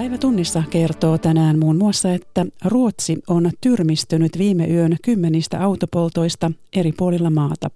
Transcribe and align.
Päivä 0.00 0.18
tunnissa 0.18 0.62
kertoo 0.70 1.18
tänään 1.18 1.58
muun 1.58 1.76
muassa, 1.76 2.12
että 2.12 2.46
Ruotsi 2.64 3.18
on 3.28 3.50
tyrmistynyt 3.60 4.38
viime 4.38 4.66
yön 4.66 4.96
kymmenistä 5.02 5.64
autopoltoista 5.64 6.52
eri 6.76 6.92
puolilla 6.92 7.30
maata. 7.30 7.70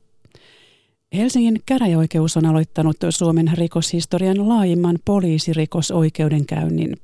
Helsingin 1.15 1.62
käräjäoikeus 1.66 2.37
on 2.37 2.47
aloittanut 2.47 2.97
Suomen 3.11 3.51
rikoshistorian 3.55 4.48
laajimman 4.48 4.98
poliisirikosoikeudenkäynnin. 5.05 6.97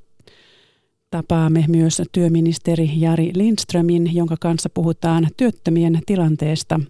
Tapaamme 1.10 1.64
myös 1.68 2.02
työministeri 2.12 2.90
Jari 2.96 3.30
Lindströmin, 3.34 4.14
jonka 4.14 4.36
kanssa 4.40 4.68
puhutaan 4.74 5.28
työttömien 5.36 6.00
tilanteesta, 6.06 6.80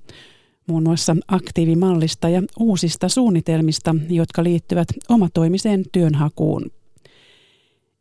muun 0.66 0.82
muassa 0.82 1.16
aktiivimallista 1.28 2.28
ja 2.28 2.42
uusista 2.58 3.08
suunnitelmista, 3.08 3.96
jotka 4.08 4.44
liittyvät 4.44 4.88
omatoimiseen 5.08 5.84
työnhakuun. 5.92 6.70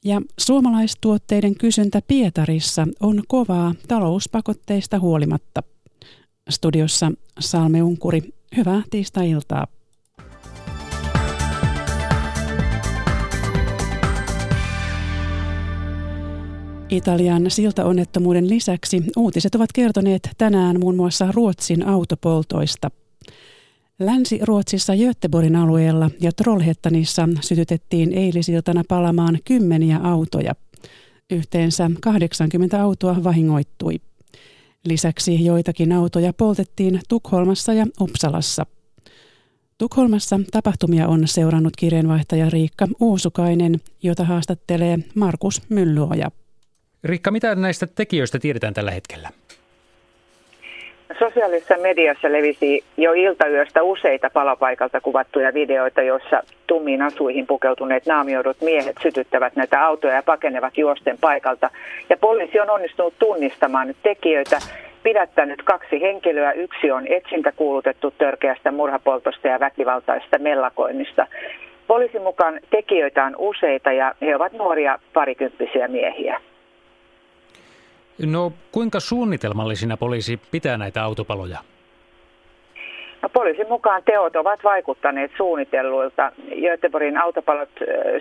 Ja 0.05 0.21
suomalaistuotteiden 0.39 1.55
kysyntä 1.55 2.01
Pietarissa 2.07 2.87
on 2.99 3.23
kovaa 3.27 3.73
talouspakotteista 3.87 4.99
huolimatta. 4.99 5.63
Studiossa 6.49 7.11
Salme 7.39 7.83
Unkuri, 7.83 8.21
hyvää 8.57 8.81
tiistai-iltaa. 8.89 9.67
Italian 16.89 17.51
siltaonnettomuuden 17.51 18.49
lisäksi 18.49 19.03
uutiset 19.17 19.55
ovat 19.55 19.69
kertoneet 19.73 20.29
tänään 20.37 20.79
muun 20.79 20.95
muassa 20.95 21.31
Ruotsin 21.31 21.87
autopoltoista. 21.87 22.91
Länsi-Ruotsissa 23.99 24.93
Göteborgin 24.95 25.55
alueella 25.55 26.09
ja 26.21 26.31
Trollhättanissa 26.31 27.29
sytytettiin 27.41 28.13
eilisiltana 28.13 28.83
palamaan 28.87 29.39
kymmeniä 29.45 29.99
autoja. 30.03 30.55
Yhteensä 31.31 31.91
80 32.01 32.81
autoa 32.81 33.23
vahingoittui. 33.23 33.95
Lisäksi 34.85 35.45
joitakin 35.45 35.91
autoja 35.91 36.33
poltettiin 36.33 37.01
Tukholmassa 37.09 37.73
ja 37.73 37.85
Uppsalassa. 38.01 38.65
Tukholmassa 39.77 40.39
tapahtumia 40.51 41.07
on 41.07 41.27
seurannut 41.27 41.75
kirjeenvaihtaja 41.75 42.49
Riikka 42.49 42.87
Uusukainen, 42.99 43.79
jota 44.03 44.23
haastattelee 44.23 44.99
Markus 45.15 45.61
Mylluoja. 45.69 46.31
Riikka, 47.03 47.31
mitä 47.31 47.55
näistä 47.55 47.87
tekijöistä 47.87 48.39
tiedetään 48.39 48.73
tällä 48.73 48.91
hetkellä? 48.91 49.29
Sosiaalisessa 51.19 51.77
mediassa 51.77 52.31
levisi 52.31 52.83
jo 52.97 53.13
iltayöstä 53.13 53.83
useita 53.83 54.29
palapaikalta 54.33 55.01
kuvattuja 55.01 55.53
videoita, 55.53 56.01
joissa 56.01 56.43
tummiin 56.67 57.01
asuihin 57.01 57.47
pukeutuneet 57.47 58.05
naamioidut 58.05 58.61
miehet 58.61 58.95
sytyttävät 59.01 59.55
näitä 59.55 59.85
autoja 59.85 60.13
ja 60.13 60.23
pakenevat 60.23 60.77
juosten 60.77 61.17
paikalta. 61.21 61.69
Ja 62.09 62.17
poliisi 62.17 62.59
on 62.59 62.69
onnistunut 62.69 63.13
tunnistamaan 63.19 63.87
nyt 63.87 63.97
tekijöitä, 64.03 64.59
pidättänyt 65.03 65.63
kaksi 65.63 66.01
henkilöä. 66.01 66.51
Yksi 66.51 66.91
on 66.91 67.07
etsintä 67.07 67.51
kuulutettu 67.51 68.11
törkeästä 68.11 68.71
murhapoltosta 68.71 69.47
ja 69.47 69.59
väkivaltaista 69.59 70.37
mellakoinnista. 70.37 71.27
Poliisin 71.87 72.21
mukaan 72.21 72.59
tekijöitä 72.69 73.23
on 73.23 73.35
useita 73.37 73.91
ja 73.91 74.15
he 74.21 74.35
ovat 74.35 74.53
nuoria 74.53 74.99
parikymppisiä 75.13 75.87
miehiä. 75.87 76.41
No 78.25 78.53
kuinka 78.71 78.99
suunnitelmallisina 78.99 79.97
poliisi 79.97 80.37
pitää 80.51 80.77
näitä 80.77 81.03
autopaloja? 81.03 81.63
No, 83.21 83.29
poliisin 83.29 83.69
mukaan 83.69 84.01
teot 84.05 84.35
ovat 84.35 84.63
vaikuttaneet 84.63 85.31
suunnitelluilta. 85.37 86.31
Göteborgin 86.61 87.17
autopalot 87.17 87.69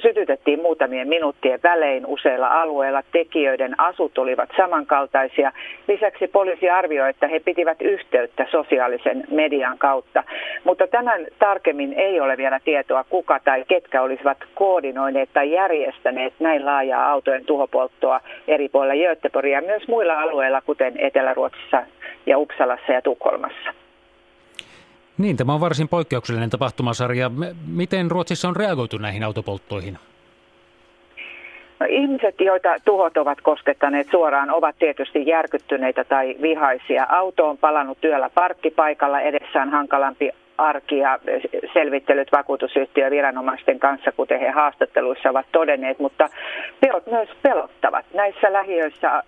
sytytettiin 0.03 0.63
muutamien 0.63 1.09
minuuttien 1.09 1.61
välein 1.63 2.07
useilla 2.07 2.47
alueilla. 2.47 3.03
Tekijöiden 3.13 3.81
asut 3.81 4.19
olivat 4.19 4.49
samankaltaisia. 4.57 5.53
Lisäksi 5.89 6.27
poliisi 6.27 6.71
arvioi, 6.71 7.11
että 7.11 7.29
he 7.29 7.41
pitivät 7.41 7.83
yhteyttä 7.83 8.47
sosiaalisen 8.51 9.25
median 9.31 9.79
kautta. 9.79 10.25
Mutta 10.65 10.87
tämän 10.87 11.27
tarkemmin 11.39 11.93
ei 11.93 12.21
ole 12.21 12.37
vielä 12.37 12.61
tietoa, 12.65 13.05
kuka 13.05 13.41
tai 13.45 13.65
ketkä 13.69 14.03
olisivat 14.03 14.39
koordinoineet 14.55 15.29
tai 15.33 15.53
järjestäneet 15.53 16.33
näin 16.39 16.67
laajaa 16.67 17.11
autojen 17.11 17.45
tuhopolttoa 17.45 18.21
eri 18.49 18.69
puolilla 18.69 19.09
Göteborgia 19.09 19.61
myös 19.61 19.89
muilla 19.89 20.21
alueilla, 20.21 20.61
kuten 20.61 20.95
Etelä-Ruotsissa 20.99 21.83
ja 22.27 22.39
Uppsalassa 22.39 22.93
ja 22.93 23.03
Tukholmassa. 23.03 23.88
Niin, 25.19 25.37
tämä 25.37 25.55
on 25.55 25.61
varsin 25.61 25.89
poikkeuksellinen 25.89 26.51
tapahtumasarja. 26.51 27.31
Miten 27.67 28.11
Ruotsissa 28.11 28.49
on 28.49 28.57
reagoitu 28.57 28.99
näihin 28.99 29.25
autopolttoihin? 29.25 29.99
No, 31.81 31.87
ihmiset, 31.89 32.35
joita 32.41 32.69
tuhot 32.85 33.17
ovat 33.17 33.41
koskettaneet 33.41 34.09
suoraan, 34.11 34.51
ovat 34.51 34.77
tietysti 34.79 35.27
järkyttyneitä 35.27 36.05
tai 36.05 36.37
vihaisia. 36.43 37.07
Auto 37.09 37.49
on 37.49 37.59
palannut 37.59 37.99
työllä 38.01 38.31
parkkipaikalla, 38.35 39.21
edessään 39.21 39.71
hankalampi 39.71 40.31
arki 40.59 40.99
ja 40.99 41.19
selvittelyt 41.73 42.33
vakuutusyhtiö 42.33 43.11
viranomaisten 43.11 43.79
kanssa, 43.79 44.13
kuten 44.13 44.41
he 44.41 44.51
haastatteluissa 44.51 45.31
ovat 45.31 45.47
todenneet, 45.53 45.99
mutta 45.99 46.29
teot 46.81 47.07
myös 47.07 47.29
pelottavat. 47.43 48.07
Näissä 48.15 48.53
lähiöissä 48.53 49.09
äh, 49.09 49.23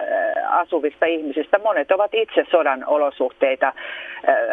asuvista 0.49 1.07
ihmisistä 1.07 1.59
monet 1.59 1.91
ovat 1.91 2.15
itse 2.15 2.45
sodan 2.51 2.85
olosuhteita, 2.87 3.69
äh, 3.69 3.75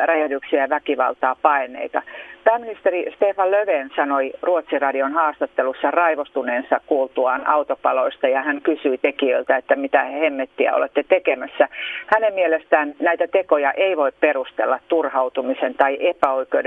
räjähdyksiä 0.06 0.62
ja 0.62 0.70
väkivaltaa 0.70 1.36
paineita. 1.42 2.02
Pääministeri 2.44 3.12
Stefan 3.16 3.52
Löfven 3.52 3.90
sanoi 3.96 4.32
Ruotsin 4.42 4.82
radion 4.82 5.14
haastattelussa 5.14 5.92
raivostuneensa 5.92 6.82
kuultuaan 6.86 7.48
autopaloista 7.48 8.28
ja 8.28 8.42
hän 8.42 8.62
kysyi 8.62 8.98
tekijöiltä, 8.98 9.58
että 9.58 9.76
mitä 9.76 10.04
hemmettiä 10.04 10.76
olette 10.76 11.04
tekemässä. 11.04 11.68
Hänen 12.06 12.34
mielestään 12.34 12.94
näitä 13.00 13.28
tekoja 13.28 13.72
ei 13.72 13.98
voi 13.98 14.12
perustella 14.20 14.80
turhautumisen 14.88 15.76
tai 15.76 15.98
epäoikeudenmukaisuuden 16.00 16.67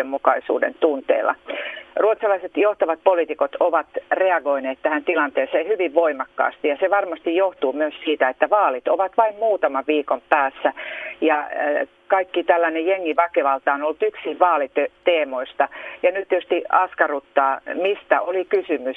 tunteella. 0.81 1.35
Ruotsalaiset 1.97 2.57
johtavat 2.57 2.99
poliitikot 3.05 3.57
ovat 3.61 3.87
reagoineet 4.11 4.79
tähän 4.83 5.05
tilanteeseen 5.05 5.69
hyvin 5.69 5.95
voimakkaasti 5.95 6.69
ja 6.69 6.77
se 6.81 6.91
varmasti 6.91 7.37
johtuu 7.37 7.73
myös 7.73 7.95
siitä, 8.05 8.29
että 8.29 8.51
vaalit 8.51 8.89
ovat 8.89 9.13
vain 9.17 9.35
muutaman 9.35 9.85
viikon 9.87 10.23
päässä 10.29 10.73
ja 11.21 11.39
äh, 11.39 11.89
kaikki 12.09 12.45
tällainen 12.45 12.87
jengiväkivalta 12.87 13.73
on 13.73 13.83
ollut 13.83 14.03
yksi 14.03 14.39
vaaliteemoista. 14.39 15.69
Ja 16.03 16.11
nyt 16.13 16.29
tietysti 16.29 16.65
askarruttaa, 16.69 17.61
mistä 17.75 18.21
oli 18.21 18.45
kysymys 18.45 18.97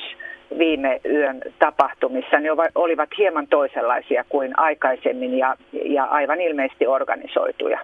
viime 0.57 1.01
yön 1.05 1.41
tapahtumissa. 1.59 2.39
Ne 2.39 2.49
olivat 2.75 3.09
hieman 3.17 3.47
toisenlaisia 3.47 4.25
kuin 4.29 4.59
aikaisemmin 4.59 5.37
ja, 5.37 5.55
ja 5.71 6.03
aivan 6.03 6.41
ilmeisesti 6.41 6.87
organisoituja. 6.87 7.79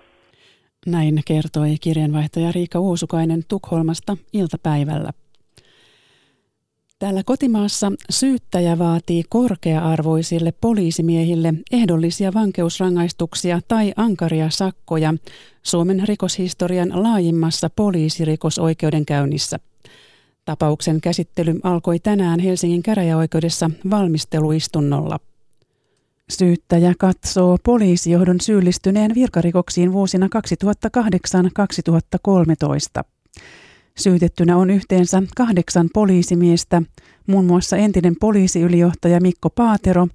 Näin 0.85 1.21
kertoi 1.25 1.75
kirjanvaihtaja 1.81 2.51
Riika 2.51 2.79
Uusukainen 2.79 3.43
Tukholmasta 3.47 4.17
iltapäivällä. 4.33 5.11
Täällä 6.99 7.23
kotimaassa 7.23 7.91
syyttäjä 8.09 8.79
vaatii 8.79 9.23
korkea-arvoisille 9.29 10.51
poliisimiehille 10.51 11.53
ehdollisia 11.71 12.33
vankeusrangaistuksia 12.33 13.59
tai 13.67 13.93
ankaria 13.95 14.49
sakkoja 14.49 15.13
Suomen 15.63 16.07
rikoshistorian 16.07 17.03
laajimmassa 17.03 17.69
poliisirikosoikeudenkäynnissä. 17.69 19.59
Tapauksen 20.45 21.01
käsittely 21.01 21.59
alkoi 21.63 21.99
tänään 21.99 22.39
Helsingin 22.39 22.83
käräjäoikeudessa 22.83 23.71
valmisteluistunnolla. 23.89 25.19
Syyttäjä 26.29 26.93
katsoo 26.99 27.57
poliisijohdon 27.63 28.41
syyllistyneen 28.41 29.15
virkarikoksiin 29.15 29.93
vuosina 29.93 30.29
2008-2013. 32.99 33.03
Syytettynä 33.97 34.57
on 34.57 34.69
yhteensä 34.69 35.23
kahdeksan 35.35 35.89
poliisimiestä, 35.93 36.81
muun 37.27 37.45
muassa 37.45 37.77
entinen 37.77 38.15
poliisiylijohtaja 38.19 39.21
Mikko 39.21 39.49
Paatero 39.49 40.07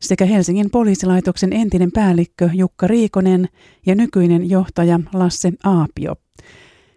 sekä 0.00 0.24
Helsingin 0.24 0.70
poliisilaitoksen 0.70 1.52
entinen 1.52 1.92
päällikkö 1.92 2.50
Jukka 2.52 2.86
Riikonen 2.86 3.48
ja 3.86 3.94
nykyinen 3.94 4.50
johtaja 4.50 5.00
Lasse 5.12 5.52
Aapio. 5.64 6.16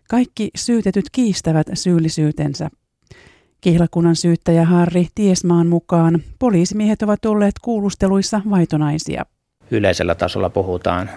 Kaikki 0.10 0.50
syytetyt 0.56 1.06
kiistävät 1.12 1.68
syyllisyytensä. 1.74 2.70
Kihlakunnan 3.62 4.16
syyttäjä 4.16 4.66
Harri 4.66 5.08
Tiesmaan 5.16 5.68
mukaan 5.68 6.20
poliisimiehet 6.40 7.02
ovat 7.02 7.26
olleet 7.26 7.54
kuulusteluissa 7.62 8.42
vaitonaisia. 8.50 9.26
Yleisellä 9.72 10.16
tasolla 10.16 10.50
puhutaan 10.50 11.10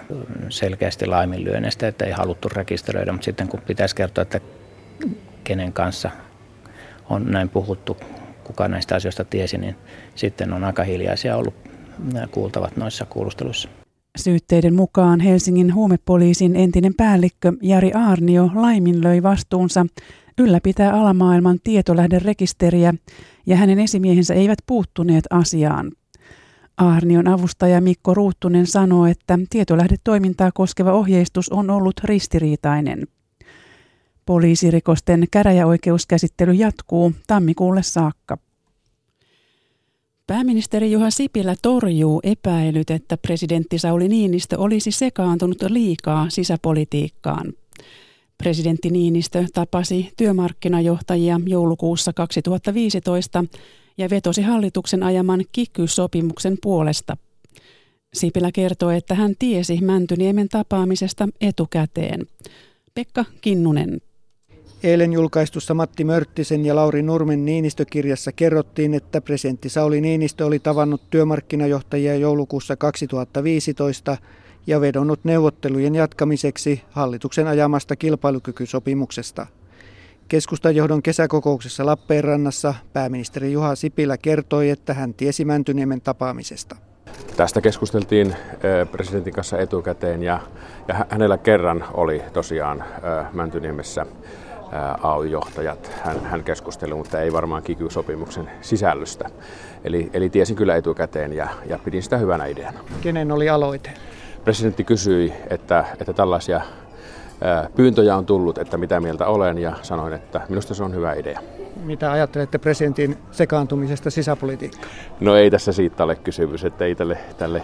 selkeästi 0.49 1.05
laiminlyönneistä, 1.05 1.87
että 1.87 2.05
ei 2.05 2.11
haluttu 2.11 2.49
rekisteröidä, 2.49 3.11
mutta 3.11 3.25
sitten 3.25 3.47
kun 3.47 3.61
pitäisi 3.67 3.95
kertoa, 3.95 4.21
että 4.21 4.39
kenen 5.43 5.73
kanssa 5.73 6.09
on 7.09 7.31
näin 7.31 7.49
puhuttu, 7.49 7.97
kuka 8.43 8.67
näistä 8.67 8.95
asioista 8.95 9.25
tiesi, 9.25 9.57
niin 9.57 9.75
sitten 10.15 10.53
on 10.53 10.63
aika 10.63 10.83
hiljaisia 10.83 11.37
ollut 11.37 11.53
nämä 12.13 12.27
kuultavat 12.27 12.77
noissa 12.77 13.05
kuulusteluissa. 13.05 13.69
Syytteiden 14.17 14.73
mukaan 14.73 15.19
Helsingin 15.19 15.73
huumepoliisin 15.73 16.55
entinen 16.55 16.93
päällikkö 16.93 17.53
Jari 17.61 17.91
Aarnio 17.93 18.51
laiminlöi 18.55 19.23
vastuunsa 19.23 19.85
ylläpitää 20.39 20.93
alamaailman 20.93 21.59
tietolähderekisteriä 21.63 22.93
ja 23.45 23.55
hänen 23.55 23.79
esimiehensä 23.79 24.33
eivät 24.33 24.59
puuttuneet 24.65 25.25
asiaan. 25.29 25.91
Aarnion 26.77 27.27
avustaja 27.27 27.81
Mikko 27.81 28.13
Ruuttunen 28.13 28.67
sanoo, 28.67 29.05
että 29.05 29.39
tietolähdetoimintaa 29.49 30.51
koskeva 30.51 30.91
ohjeistus 30.91 31.49
on 31.49 31.69
ollut 31.69 31.95
ristiriitainen. 32.03 33.07
Poliisirikosten 34.25 35.27
käräjäoikeuskäsittely 35.31 36.53
jatkuu 36.53 37.11
tammikuulle 37.27 37.83
saakka. 37.83 38.37
Pääministeri 40.27 40.91
Juha 40.91 41.09
Sipilä 41.09 41.55
torjuu 41.61 42.19
epäilyt, 42.23 42.89
että 42.89 43.17
presidentti 43.17 43.79
Sauli 43.79 44.07
Niinistö 44.07 44.59
olisi 44.59 44.91
sekaantunut 44.91 45.61
liikaa 45.61 46.29
sisäpolitiikkaan. 46.29 47.53
Presidentti 48.37 48.89
Niinistö 48.89 49.45
tapasi 49.53 50.11
työmarkkinajohtajia 50.17 51.39
joulukuussa 51.45 52.13
2015 52.13 53.45
ja 53.97 54.09
vetosi 54.09 54.41
hallituksen 54.41 55.03
ajaman 55.03 55.43
kiky-sopimuksen 55.51 56.57
puolesta. 56.61 57.17
Sipilä 58.13 58.51
kertoi, 58.51 58.97
että 58.97 59.15
hän 59.15 59.35
tiesi 59.39 59.79
Mäntyniemen 59.81 60.49
tapaamisesta 60.49 61.27
etukäteen. 61.41 62.27
Pekka 62.93 63.25
Kinnunen. 63.41 64.01
Eilen 64.83 65.13
julkaistussa 65.13 65.73
Matti 65.73 66.03
Mörttisen 66.03 66.65
ja 66.65 66.75
Lauri 66.75 67.01
Nurmen 67.01 67.45
Niinistö-kirjassa 67.45 68.31
kerrottiin, 68.31 68.93
että 68.93 69.21
presidentti 69.21 69.69
Sauli 69.69 70.01
Niinistö 70.01 70.45
oli 70.45 70.59
tavannut 70.59 71.09
työmarkkinajohtajia 71.09 72.15
joulukuussa 72.15 72.75
2015 72.75 74.17
ja 74.67 74.81
vedonnut 74.81 75.19
neuvottelujen 75.23 75.95
jatkamiseksi 75.95 76.83
hallituksen 76.91 77.47
ajamasta 77.47 77.95
kilpailukykysopimuksesta. 77.95 79.47
Keskustajohdon 80.27 81.03
kesäkokouksessa 81.03 81.85
Lappeenrannassa 81.85 82.73
pääministeri 82.93 83.51
Juha 83.51 83.75
Sipilä 83.75 84.17
kertoi, 84.17 84.69
että 84.69 84.93
hän 84.93 85.13
tiesi 85.13 85.45
Mäntyniemen 85.45 86.01
tapaamisesta. 86.01 86.75
Tästä 87.37 87.61
keskusteltiin 87.61 88.35
presidentin 88.91 89.33
kanssa 89.33 89.59
etukäteen 89.59 90.23
ja, 90.23 90.39
ja 90.87 91.05
hänellä 91.09 91.37
kerran 91.37 91.85
oli 91.93 92.21
tosiaan 92.33 92.83
Mäntyniemessä 93.33 94.05
AY-johtajat. 95.03 95.91
Hän, 96.03 96.25
hän 96.25 96.43
keskusteli, 96.43 96.93
mutta 96.93 97.19
ei 97.21 97.33
varmaan 97.33 97.63
kiky-sopimuksen 97.63 98.51
sisällöstä. 98.61 99.29
Eli, 99.83 100.09
eli 100.13 100.29
tiesin 100.29 100.55
kyllä 100.55 100.75
etukäteen 100.75 101.33
ja, 101.33 101.47
ja 101.69 101.79
pidin 101.85 102.03
sitä 102.03 102.17
hyvänä 102.17 102.45
ideana. 102.45 102.79
Kenen 103.01 103.31
oli 103.31 103.49
aloite? 103.49 103.93
Presidentti 104.45 104.83
kysyi, 104.83 105.33
että, 105.49 105.85
että 105.99 106.13
tällaisia 106.13 106.61
pyyntöjä 107.75 108.15
on 108.15 108.25
tullut, 108.25 108.57
että 108.57 108.77
mitä 108.77 108.99
mieltä 108.99 109.27
olen 109.27 109.57
ja 109.57 109.73
sanoin, 109.81 110.13
että 110.13 110.41
minusta 110.49 110.73
se 110.73 110.83
on 110.83 110.95
hyvä 110.95 111.13
idea. 111.13 111.39
Mitä 111.83 112.11
ajattelette 112.11 112.57
presidentin 112.57 113.17
sekaantumisesta 113.31 114.09
sisäpolitiikkaan? 114.09 114.87
No 115.19 115.35
ei 115.35 115.51
tässä 115.51 115.71
siitä 115.71 116.03
ole 116.03 116.15
kysymys, 116.15 116.65
että 116.65 116.85
ei 116.85 116.95
tälle, 116.95 117.17
tälle 117.37 117.63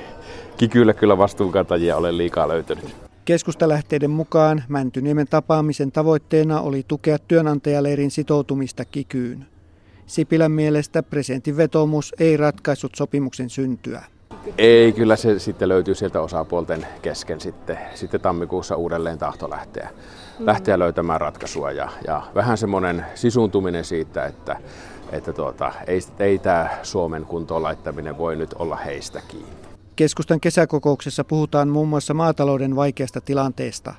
kikylle 0.57 0.93
kyllä 0.93 1.17
vastuunkantajia 1.17 1.97
ole 1.97 2.17
liikaa 2.17 2.47
löytynyt. 2.47 2.95
Keskustalähteiden 3.25 4.11
mukaan 4.11 4.63
Mäntyniemen 4.67 5.27
tapaamisen 5.27 5.91
tavoitteena 5.91 6.61
oli 6.61 6.83
tukea 6.87 7.17
työnantajaleirin 7.19 8.11
sitoutumista 8.11 8.85
kikyyn. 8.85 9.45
Sipilän 10.05 10.51
mielestä 10.51 11.03
presidentin 11.03 11.57
vetomus 11.57 12.15
ei 12.19 12.37
ratkaissut 12.37 12.95
sopimuksen 12.95 13.49
syntyä. 13.49 14.03
Ei, 14.57 14.91
kyllä 14.91 15.15
se 15.15 15.39
sitten 15.39 15.69
löytyy 15.69 15.95
sieltä 15.95 16.21
osapuolten 16.21 16.87
kesken 17.01 17.41
sitten, 17.41 17.77
sitten 17.95 18.21
tammikuussa 18.21 18.75
uudelleen 18.75 19.17
tahto 19.17 19.49
lähteä, 19.49 19.89
mm. 20.39 20.45
lähteä 20.45 20.79
löytämään 20.79 21.21
ratkaisua. 21.21 21.71
Ja, 21.71 21.89
ja 22.07 22.21
vähän 22.35 22.57
semmoinen 22.57 23.05
sisuntuminen 23.15 23.85
siitä, 23.85 24.25
että, 24.25 24.55
että 25.11 25.33
tuota, 25.33 25.71
ei, 25.87 25.99
ei 26.19 26.39
tämä 26.39 26.69
Suomen 26.83 27.25
kuntoon 27.25 27.63
laittaminen 27.63 28.17
voi 28.17 28.35
nyt 28.35 28.53
olla 28.53 28.75
heistä 28.75 29.21
kiinni. 29.27 29.51
Keskustan 29.95 30.39
kesäkokouksessa 30.39 31.23
puhutaan 31.23 31.69
muun 31.69 31.87
muassa 31.87 32.13
maatalouden 32.13 32.75
vaikeasta 32.75 33.21
tilanteesta. 33.21 33.93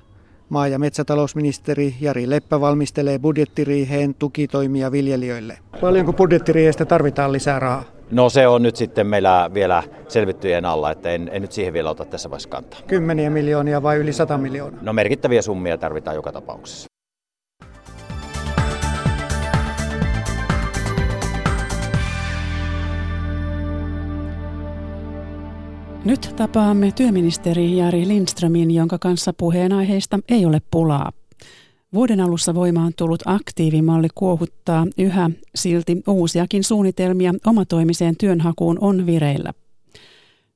Maa- 0.48 0.68
ja 0.68 0.78
metsätalousministeri 0.78 1.94
Jari 2.00 2.30
Leppä 2.30 2.60
valmistelee 2.60 3.18
budjettiriiheen 3.18 4.14
tukitoimia 4.14 4.92
viljelijöille. 4.92 5.58
Paljonko 5.80 6.12
budjettiriihestä 6.12 6.84
tarvitaan 6.84 7.32
lisää 7.32 7.58
rahaa? 7.58 7.84
No 8.12 8.29
se 8.29 8.47
on 8.49 8.62
nyt 8.62 8.76
sitten 8.76 9.06
meillä 9.06 9.50
vielä 9.55 9.82
selvittyjen 10.09 10.64
alla, 10.64 10.91
että 10.91 11.11
en, 11.11 11.31
en 11.32 11.43
nyt 11.43 11.53
siihen 11.53 11.73
vielä 11.73 11.91
ota 11.91 12.05
tässä 12.05 12.31
vaiheessa 12.31 12.49
kantaa. 12.49 12.81
Kymmeniä 12.87 13.31
miljoonia 13.31 13.82
vai 13.82 13.97
yli 13.97 14.12
sata 14.12 14.38
miljoonaa? 14.38 14.82
No 14.82 14.93
merkittäviä 14.93 15.43
summia 15.43 15.79
tarvitaan 15.79 16.17
joka 16.17 16.32
tapauksessa. 16.32 16.87
Nyt 26.05 26.35
tapaamme 26.37 26.93
työministeri 26.97 27.76
Jari 27.76 28.09
Lindströmin, 28.09 28.70
jonka 28.70 28.99
kanssa 28.99 29.32
puheenaiheista 29.32 30.19
ei 30.29 30.47
ole 30.47 30.59
pulaa. 30.70 31.12
Vuoden 31.94 32.20
alussa 32.20 32.54
voimaan 32.54 32.92
tullut 32.96 33.22
aktiivimalli 33.26 34.08
kuohuttaa 34.14 34.86
yhä, 34.98 35.30
silti 35.54 36.02
uusiakin 36.06 36.64
suunnitelmia 36.64 37.34
omatoimiseen 37.46 38.16
työnhakuun 38.16 38.78
on 38.80 39.06
vireillä. 39.06 39.52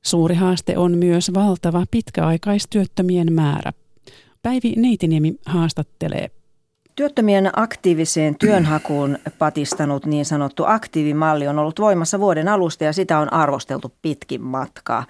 Suuri 0.04 0.34
haaste 0.34 0.78
on 0.78 0.98
myös 0.98 1.30
valtava 1.34 1.84
pitkäaikaistyöttömien 1.90 3.32
määrä. 3.32 3.72
Päivi 4.42 4.74
Neitiniemi 4.76 5.34
haastattelee. 5.46 6.30
Työttömien 6.96 7.50
aktiiviseen 7.56 8.36
työnhakuun 8.38 9.18
patistanut 9.38 10.06
niin 10.06 10.24
sanottu 10.24 10.64
aktiivimalli 10.64 11.48
on 11.48 11.58
ollut 11.58 11.80
voimassa 11.80 12.20
vuoden 12.20 12.48
alusta 12.48 12.84
ja 12.84 12.92
sitä 12.92 13.18
on 13.18 13.32
arvosteltu 13.32 13.92
pitkin 14.02 14.42
matkaa. 14.42 15.04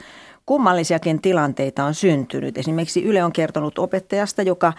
Kummallisiakin 0.46 1.22
tilanteita 1.22 1.84
on 1.84 1.94
syntynyt. 1.94 2.58
Esimerkiksi 2.58 3.02
Yle 3.04 3.24
on 3.24 3.32
kertonut 3.32 3.78
opettajasta, 3.78 4.42
joka 4.42 4.72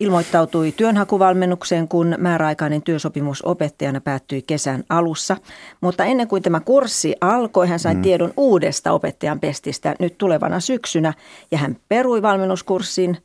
ilmoittautui 0.00 0.72
työnhakuvalmennukseen, 0.72 1.88
kun 1.88 2.14
määräaikainen 2.18 2.82
työsopimus 2.82 3.42
opettajana 3.42 4.00
päättyi 4.00 4.42
kesän 4.42 4.84
alussa. 4.88 5.36
Mutta 5.80 6.04
ennen 6.04 6.28
kuin 6.28 6.42
tämä 6.42 6.60
kurssi 6.60 7.14
alkoi, 7.20 7.68
hän 7.68 7.78
sai 7.78 7.94
mm. 7.94 8.02
tiedon 8.02 8.32
uudesta 8.36 8.92
opettajan 8.92 9.40
pestistä 9.40 9.94
nyt 9.98 10.18
tulevana 10.18 10.60
syksynä 10.60 11.12
ja 11.50 11.58
hän 11.58 11.76
perui 11.88 12.22
valmennuskurssin 12.22 13.16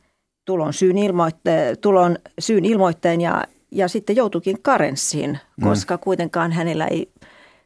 tulon 0.44 0.72
syyn, 0.72 0.96
ilmoitte- 0.98 1.76
tulon 1.80 2.18
syyn 2.40 2.64
ilmoitteen 2.64 3.20
ja, 3.20 3.44
ja 3.70 3.88
sitten 3.88 4.16
joutuikin 4.16 4.62
karenssiin, 4.62 5.38
mm. 5.56 5.68
koska 5.68 5.96
mm. 5.96 6.00
kuitenkaan 6.00 6.52
hänellä 6.52 6.86
ei 6.86 7.10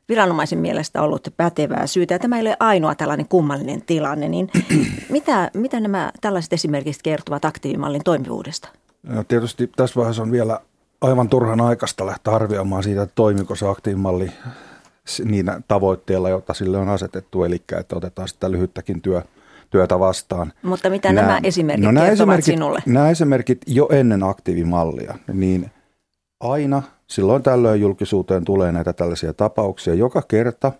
viranomaisen 0.08 0.58
mielestä 0.58 1.02
ollut 1.02 1.28
pätevää 1.36 1.86
syytä. 1.86 2.14
Ja 2.14 2.18
tämä 2.18 2.36
ei 2.36 2.42
ole 2.42 2.56
ainoa 2.60 2.94
tällainen 2.94 3.28
kummallinen 3.28 3.82
tilanne. 3.82 4.28
Niin 4.28 4.50
mitä, 5.08 5.50
mitä 5.54 5.80
nämä 5.80 6.12
tällaiset 6.20 6.52
esimerkiksi 6.52 7.00
kertovat 7.04 7.44
aktiivimallin 7.44 8.04
toimivuudesta? 8.04 8.68
No, 9.04 9.24
tietysti 9.24 9.70
tässä 9.76 9.96
vaiheessa 9.96 10.22
on 10.22 10.32
vielä 10.32 10.60
aivan 11.00 11.28
turhan 11.28 11.60
aikaista 11.60 12.06
lähteä 12.06 12.34
arvioimaan 12.34 12.82
siitä, 12.82 13.02
että 13.02 13.14
toimiko 13.14 13.54
se 13.54 13.68
aktiivimalli 13.68 14.30
niin 15.24 15.46
tavoitteilla, 15.68 16.30
joita 16.30 16.54
sille 16.54 16.78
on 16.78 16.88
asetettu, 16.88 17.44
eli 17.44 17.62
että 17.78 17.96
otetaan 17.96 18.28
sitä 18.28 18.50
lyhyttäkin 18.50 19.00
työ, 19.00 19.22
työtä 19.70 19.98
vastaan. 19.98 20.52
Mutta 20.62 20.90
mitä 20.90 21.12
nämä, 21.12 21.26
nämä 21.26 21.40
esimerkit 21.42 21.84
no, 21.84 21.90
nämä 21.90 22.06
esimerkit, 22.06 22.44
sinulle? 22.44 22.82
Nämä 22.86 23.10
esimerkit 23.10 23.60
jo 23.66 23.88
ennen 23.92 24.22
aktiivimallia, 24.22 25.14
niin 25.32 25.70
aina 26.40 26.82
silloin 27.06 27.42
tällöin 27.42 27.80
julkisuuteen 27.80 28.44
tulee 28.44 28.72
näitä 28.72 28.92
tällaisia 28.92 29.32
tapauksia. 29.32 29.94
Joka 29.94 30.22
kerta 30.22 30.72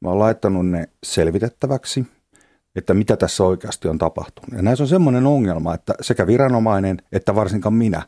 mä 0.00 0.08
oon 0.08 0.18
laittanut 0.18 0.66
ne 0.66 0.88
selvitettäväksi– 1.02 2.06
että 2.76 2.94
mitä 2.94 3.16
tässä 3.16 3.44
oikeasti 3.44 3.88
on 3.88 3.98
tapahtunut. 3.98 4.56
Ja 4.56 4.62
näissä 4.62 4.84
on 4.84 4.88
semmoinen 4.88 5.26
ongelma, 5.26 5.74
että 5.74 5.94
sekä 6.00 6.26
viranomainen 6.26 6.96
että 7.12 7.34
varsinkaan 7.34 7.74
minä, 7.74 8.02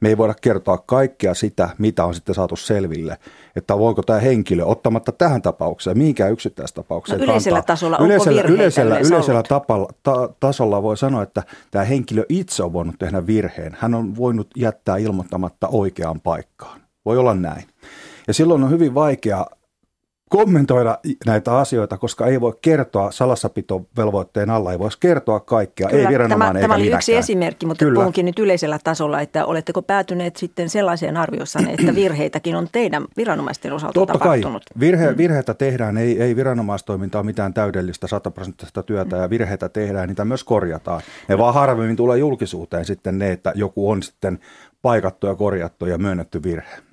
me 0.00 0.08
ei 0.08 0.18
voida 0.18 0.34
kertoa 0.40 0.78
kaikkea 0.78 1.34
sitä, 1.34 1.68
mitä 1.78 2.04
on 2.04 2.14
sitten 2.14 2.34
saatu 2.34 2.56
selville, 2.56 3.18
että 3.56 3.78
voiko 3.78 4.02
tämä 4.02 4.18
henkilö 4.18 4.64
ottamatta 4.64 5.12
tähän 5.12 5.42
tapaukseen, 5.42 5.98
mihinkään 5.98 6.32
yksittäistapaukseen 6.32 7.20
no 7.20 7.24
yleisellä 7.24 7.56
kantaa. 7.56 7.74
tasolla 7.74 7.98
yleisellä, 8.00 8.40
onko 8.40 8.52
yleisellä, 8.52 8.98
yleisellä 8.98 9.42
tapalla, 9.42 9.88
ta, 10.02 10.28
tasolla 10.40 10.82
voi 10.82 10.96
sanoa, 10.96 11.22
että 11.22 11.42
tämä 11.70 11.84
henkilö 11.84 12.24
itse 12.28 12.62
on 12.62 12.72
voinut 12.72 12.94
tehdä 12.98 13.26
virheen. 13.26 13.76
Hän 13.80 13.94
on 13.94 14.16
voinut 14.16 14.50
jättää 14.56 14.96
ilmoittamatta 14.96 15.68
oikeaan 15.68 16.20
paikkaan. 16.20 16.80
Voi 17.04 17.18
olla 17.18 17.34
näin. 17.34 17.64
Ja 18.26 18.34
silloin 18.34 18.62
on 18.62 18.70
hyvin 18.70 18.94
vaikea 18.94 19.46
kommentoida 20.32 20.98
näitä 21.26 21.58
asioita, 21.58 21.98
koska 21.98 22.26
ei 22.26 22.40
voi 22.40 22.52
kertoa 22.62 23.10
salassapitovelvoitteen 23.10 24.50
alla, 24.50 24.72
ei 24.72 24.78
voisi 24.78 24.98
kertoa 25.00 25.40
kaikkea, 25.40 25.88
Kyllä, 25.88 26.02
ei 26.02 26.08
viranomainen 26.08 26.46
tämä, 26.52 26.58
eikä 26.58 26.64
tämä 26.64 26.74
oli 26.74 26.82
minäkään. 26.82 26.98
yksi 26.98 27.16
esimerkki, 27.16 27.66
mutta 27.66 27.84
Kyllä. 27.84 27.98
puhunkin 27.98 28.26
nyt 28.26 28.38
yleisellä 28.38 28.78
tasolla, 28.84 29.20
että 29.20 29.46
oletteko 29.46 29.82
päätyneet 29.82 30.36
sitten 30.36 30.68
sellaiseen 30.68 31.16
arviossanne, 31.16 31.72
että 31.72 31.94
virheitäkin 32.02 32.56
on 32.56 32.68
teidän 32.72 33.04
viranomaisten 33.16 33.72
osalta 33.72 33.92
Totta 33.92 34.18
kai. 34.18 34.40
tapahtunut? 34.40 34.62
Virhe, 34.80 35.16
virheitä 35.16 35.54
tehdään, 35.54 35.96
ei, 35.98 36.22
ei 36.22 36.36
viranomaistoiminta 36.36 37.18
ole 37.18 37.26
mitään 37.26 37.54
täydellistä 37.54 38.06
sataprosenttista 38.06 38.82
työtä 38.82 39.16
ja 39.16 39.30
virheitä 39.30 39.68
tehdään, 39.68 40.08
niitä 40.08 40.24
myös 40.24 40.44
korjataan. 40.44 41.02
Ne 41.28 41.38
vaan 41.38 41.54
harvemmin 41.54 41.96
tulee 41.96 42.18
julkisuuteen 42.18 42.84
sitten 42.84 43.18
ne, 43.18 43.32
että 43.32 43.52
joku 43.54 43.90
on 43.90 44.02
sitten 44.02 44.38
paikattu 44.82 45.26
ja 45.26 45.34
korjattu 45.34 45.86
ja 45.86 45.98
myönnetty 45.98 46.42
virhe. 46.42 46.91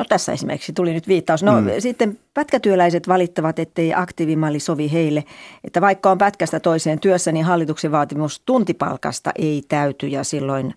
No 0.00 0.04
tässä 0.08 0.32
esimerkiksi 0.32 0.72
tuli 0.72 0.92
nyt 0.92 1.08
viittaus. 1.08 1.42
No 1.42 1.60
mm. 1.60 1.68
sitten 1.78 2.18
pätkätyöläiset 2.34 3.08
valittavat, 3.08 3.58
ettei 3.58 3.94
aktiivimalli 3.94 4.60
sovi 4.60 4.92
heille, 4.92 5.24
että 5.64 5.80
vaikka 5.80 6.10
on 6.10 6.18
pätkästä 6.18 6.60
toiseen 6.60 7.00
työssä, 7.00 7.32
niin 7.32 7.44
hallituksen 7.44 7.92
vaatimus 7.92 8.42
tuntipalkasta 8.46 9.30
ei 9.38 9.62
täyty 9.68 10.06
ja 10.06 10.24
silloin, 10.24 10.74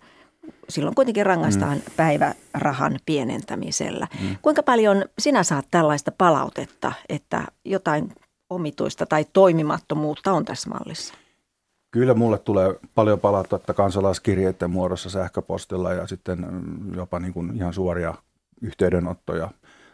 silloin 0.69 0.95
kuitenkin 0.95 1.25
rangaistaan 1.25 1.77
mm. 1.77 1.83
päivärahan 1.97 2.99
pienentämisellä. 3.05 4.07
Mm. 4.21 4.35
Kuinka 4.41 4.63
paljon 4.63 5.05
sinä 5.19 5.43
saat 5.43 5.65
tällaista 5.71 6.11
palautetta, 6.17 6.91
että 7.09 7.43
jotain 7.65 8.11
omituista 8.49 9.05
tai 9.05 9.25
toimimattomuutta 9.33 10.31
on 10.31 10.45
tässä 10.45 10.69
mallissa? 10.69 11.13
Kyllä 11.91 12.13
mulle 12.13 12.37
tulee 12.37 12.75
paljon 12.95 13.19
palautetta 13.19 13.73
kansalaiskirjeiden 13.73 14.69
muodossa 14.69 15.09
sähköpostilla 15.09 15.93
ja 15.93 16.07
sitten 16.07 16.45
jopa 16.95 17.19
niin 17.19 17.33
kuin 17.33 17.55
ihan 17.55 17.73
suoria 17.73 18.13
yhteydenottoja, 18.63 19.49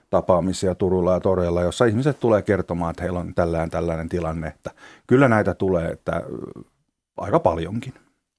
tapaamisia 0.10 0.76
Turulla 0.76 1.14
ja 1.14 1.20
Toreilla, 1.20 1.62
jossa 1.62 1.86
ihmiset 1.86 2.20
tulee 2.20 2.42
kertomaan, 2.42 2.92
että 2.92 3.04
heillä 3.04 3.20
on 3.20 3.34
tällainen 3.36 3.70
tällainen 3.70 4.10
tilanne. 4.10 4.48
Että 4.48 4.72
kyllä 5.08 5.28
näitä 5.28 5.54
tulee, 5.54 5.88
että 5.88 6.24
aika 7.18 7.40
paljonkin. 7.40 7.94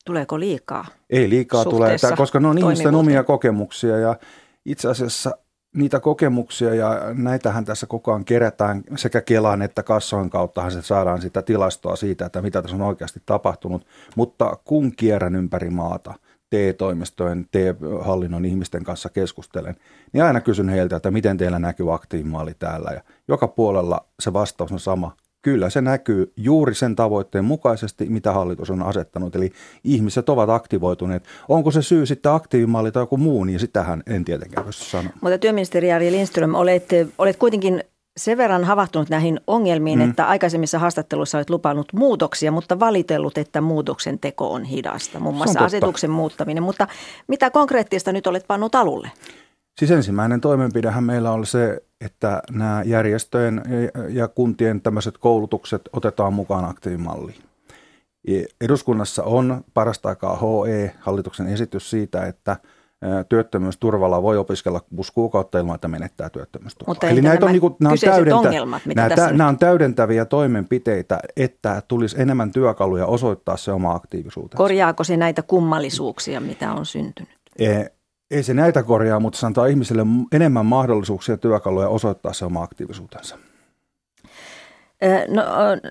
Tuleeko 0.04 0.40
liikaa? 0.40 0.86
Ei 1.10 1.30
liikaa 1.30 1.64
tule, 1.64 1.94
että, 1.94 2.16
koska 2.16 2.40
ne 2.40 2.48
on 2.48 2.58
ihmisten 2.58 2.94
omia 2.94 3.24
kokemuksia 3.24 3.98
ja 3.98 4.16
itse 4.64 4.88
asiassa 4.88 5.38
niitä 5.76 6.00
kokemuksia 6.00 6.74
ja 6.74 7.00
näitähän 7.14 7.64
tässä 7.64 7.86
koko 7.86 8.12
ajan 8.12 8.24
kerätään 8.24 8.82
sekä 8.96 9.20
Kelan 9.20 9.62
että 9.62 9.82
kassojen 9.82 10.30
kauttahan 10.30 10.72
se 10.72 10.82
saadaan 10.82 11.20
sitä 11.20 11.42
tilastoa 11.42 11.96
siitä, 11.96 12.26
että 12.26 12.42
mitä 12.42 12.62
tässä 12.62 12.76
on 12.76 12.82
oikeasti 12.82 13.22
tapahtunut, 13.26 13.86
mutta 14.16 14.56
kun 14.64 14.92
kierrän 14.96 15.36
ympäri 15.36 15.70
maata– 15.70 16.14
TE-toimistojen, 16.50 17.46
TE-hallinnon 17.50 18.44
ihmisten 18.44 18.84
kanssa 18.84 19.08
keskustelen, 19.08 19.76
niin 20.12 20.24
aina 20.24 20.40
kysyn 20.40 20.68
heiltä, 20.68 20.96
että 20.96 21.10
miten 21.10 21.36
teillä 21.36 21.58
näkyy 21.58 21.94
aktiivimaali 21.94 22.54
täällä. 22.58 22.90
Ja 22.90 23.00
joka 23.28 23.48
puolella 23.48 24.06
se 24.20 24.32
vastaus 24.32 24.72
on 24.72 24.80
sama. 24.80 25.16
Kyllä 25.42 25.70
se 25.70 25.80
näkyy 25.80 26.32
juuri 26.36 26.74
sen 26.74 26.96
tavoitteen 26.96 27.44
mukaisesti, 27.44 28.06
mitä 28.08 28.32
hallitus 28.32 28.70
on 28.70 28.82
asettanut. 28.82 29.36
Eli 29.36 29.52
ihmiset 29.84 30.28
ovat 30.28 30.50
aktivoituneet. 30.50 31.24
Onko 31.48 31.70
se 31.70 31.82
syy 31.82 32.06
sitten 32.06 32.32
aktiivimalli 32.32 32.92
tai 32.92 33.02
joku 33.02 33.16
muu, 33.16 33.44
niin 33.44 33.60
sitähän 33.60 34.02
en 34.06 34.24
tietenkään 34.24 34.66
pysty 34.66 34.84
sanoa. 34.84 35.12
Mutta 35.20 35.38
työministeri 35.38 35.88
Jari 35.88 36.12
Lindström, 36.12 36.54
olet, 36.54 36.88
olet 37.18 37.36
kuitenkin 37.36 37.84
sen 38.16 38.38
verran 38.38 38.64
havahtunut 38.64 39.08
näihin 39.08 39.40
ongelmiin, 39.46 39.98
mm. 39.98 40.10
että 40.10 40.28
aikaisemmissa 40.28 40.78
haastatteluissa 40.78 41.38
olet 41.38 41.50
lupannut 41.50 41.92
muutoksia, 41.92 42.52
mutta 42.52 42.80
valitellut, 42.80 43.38
että 43.38 43.60
muutoksen 43.60 44.18
teko 44.18 44.52
on 44.52 44.64
hidasta, 44.64 45.20
muun 45.20 45.34
muassa 45.34 45.60
asetuksen 45.60 46.10
muuttaminen. 46.10 46.62
Mutta 46.62 46.88
mitä 47.28 47.50
konkreettista 47.50 48.12
nyt 48.12 48.26
olet 48.26 48.44
pannut 48.46 48.74
alulle? 48.74 49.10
Siis 49.78 49.90
ensimmäinen 49.90 50.40
toimenpidehän 50.40 51.04
meillä 51.04 51.30
on 51.30 51.46
se, 51.46 51.82
että 52.00 52.42
nämä 52.50 52.82
järjestöjen 52.86 53.62
ja 54.08 54.28
kuntien 54.28 54.80
tämmöiset 54.80 55.18
koulutukset 55.18 55.82
otetaan 55.92 56.32
mukaan 56.32 56.64
aktiivimalliin. 56.64 57.42
Eduskunnassa 58.60 59.22
on 59.22 59.64
parasta 59.74 60.08
aikaa 60.08 60.36
HE, 60.36 60.94
hallituksen 61.00 61.46
esitys 61.46 61.90
siitä, 61.90 62.26
että– 62.26 62.56
työttömyysturvalla 63.28 64.22
voi 64.22 64.38
opiskella 64.38 64.80
kuusi 64.80 65.12
kuukautta 65.12 65.58
ilman, 65.58 65.74
että 65.74 65.88
menettää 65.88 66.30
työttömyysturvaa. 66.30 66.90
Mutta 66.90 67.08
Eli 67.08 67.22
näitä 67.22 67.46
on, 67.46 67.52
niin 67.52 67.60
kuin, 67.60 67.76
nämä, 67.80 67.92
on 67.92 67.98
täydentä, 67.98 68.36
ongelmat, 68.36 68.86
mitä 68.86 69.00
nämä, 69.02 69.16
tässä 69.16 69.32
nämä 69.32 69.48
on 69.48 69.58
täydentäviä 69.58 70.24
toimenpiteitä, 70.24 71.20
että 71.36 71.82
tulisi 71.88 72.22
enemmän 72.22 72.52
työkaluja 72.52 73.06
osoittaa 73.06 73.56
se 73.56 73.72
oma 73.72 73.94
aktiivisuutensa. 73.94 74.56
Korjaako 74.56 75.04
se 75.04 75.16
näitä 75.16 75.42
kummallisuuksia, 75.42 76.40
mitä 76.40 76.72
on 76.72 76.86
syntynyt? 76.86 77.38
Ei, 77.58 77.86
ei 78.30 78.42
se 78.42 78.54
näitä 78.54 78.82
korjaa, 78.82 79.20
mutta 79.20 79.38
se 79.38 79.46
antaa 79.46 79.66
ihmisille 79.66 80.06
enemmän 80.32 80.66
mahdollisuuksia 80.66 81.36
työkaluja 81.36 81.88
osoittaa 81.88 82.32
se 82.32 82.44
oma 82.44 82.62
aktiivisuutensa. 82.62 83.38
No, 85.28 85.42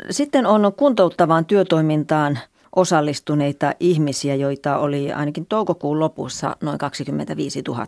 sitten 0.10 0.46
on 0.46 0.74
kuntouttavaan 0.78 1.46
työtoimintaan– 1.46 2.40
osallistuneita 2.76 3.74
ihmisiä, 3.80 4.36
joita 4.36 4.78
oli 4.78 5.12
ainakin 5.12 5.46
toukokuun 5.46 6.00
lopussa 6.00 6.56
noin 6.62 6.78
25 6.78 7.62
000. 7.68 7.86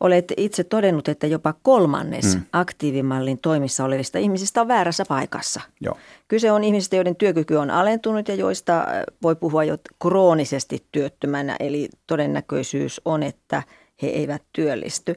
Olet 0.00 0.32
itse 0.36 0.64
todennut, 0.64 1.08
että 1.08 1.26
jopa 1.26 1.54
kolmannes 1.62 2.34
mm. 2.34 2.42
aktiivimallin 2.52 3.38
toimissa 3.38 3.84
olevista 3.84 4.18
ihmisistä 4.18 4.60
on 4.60 4.68
väärässä 4.68 5.04
paikassa. 5.08 5.60
Joo. 5.80 5.96
Kyse 6.28 6.52
on 6.52 6.64
ihmisistä, 6.64 6.96
joiden 6.96 7.16
työkyky 7.16 7.54
on 7.54 7.70
alentunut 7.70 8.28
ja 8.28 8.34
joista 8.34 8.86
voi 9.22 9.36
puhua 9.36 9.64
jo 9.64 9.78
kroonisesti 10.02 10.86
työttömänä, 10.92 11.56
eli 11.60 11.88
todennäköisyys 12.06 13.00
on, 13.04 13.22
että 13.22 13.62
he 14.02 14.06
eivät 14.06 14.42
työllisty. 14.52 15.14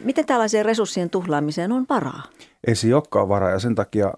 Miten 0.00 0.26
tällaiseen 0.26 0.64
resurssien 0.64 1.10
tuhlaamiseen 1.10 1.72
on 1.72 1.86
varaa? 1.88 2.22
Ei 2.66 2.74
se 2.74 2.94
olekaan 2.94 3.28
varaa 3.28 3.50
ja 3.50 3.58
sen 3.58 3.74
takia 3.74 4.12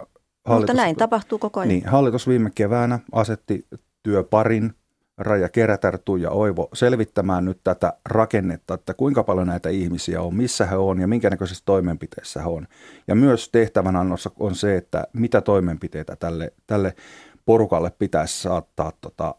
Hallitus, 0.44 0.68
Mutta 0.68 0.82
näin 0.82 0.96
tapahtuu 0.96 1.38
koko 1.38 1.60
ajan. 1.60 1.68
Niin, 1.68 1.86
hallitus 1.86 2.28
viime 2.28 2.50
keväänä 2.54 2.98
asetti 3.12 3.66
työparin 4.02 4.72
Raja 5.18 5.48
Kerätär, 5.48 5.98
Tuija 5.98 6.30
Oivo 6.30 6.68
selvittämään 6.72 7.44
nyt 7.44 7.60
tätä 7.64 7.92
rakennetta, 8.04 8.74
että 8.74 8.94
kuinka 8.94 9.24
paljon 9.24 9.46
näitä 9.46 9.68
ihmisiä 9.68 10.22
on, 10.22 10.34
missä 10.34 10.66
he 10.66 10.76
on 10.76 11.00
ja 11.00 11.08
minkä 11.08 11.30
näköisissä 11.30 11.62
toimenpiteissä 11.66 12.40
he 12.40 12.48
on. 12.48 12.66
Ja 13.08 13.14
myös 13.14 13.48
tehtävänannossa 13.48 14.30
on 14.38 14.54
se, 14.54 14.76
että 14.76 15.04
mitä 15.12 15.40
toimenpiteitä 15.40 16.16
tälle, 16.16 16.52
tälle 16.66 16.94
porukalle 17.46 17.92
pitäisi 17.98 18.42
saattaa. 18.42 18.92
Tota. 19.00 19.34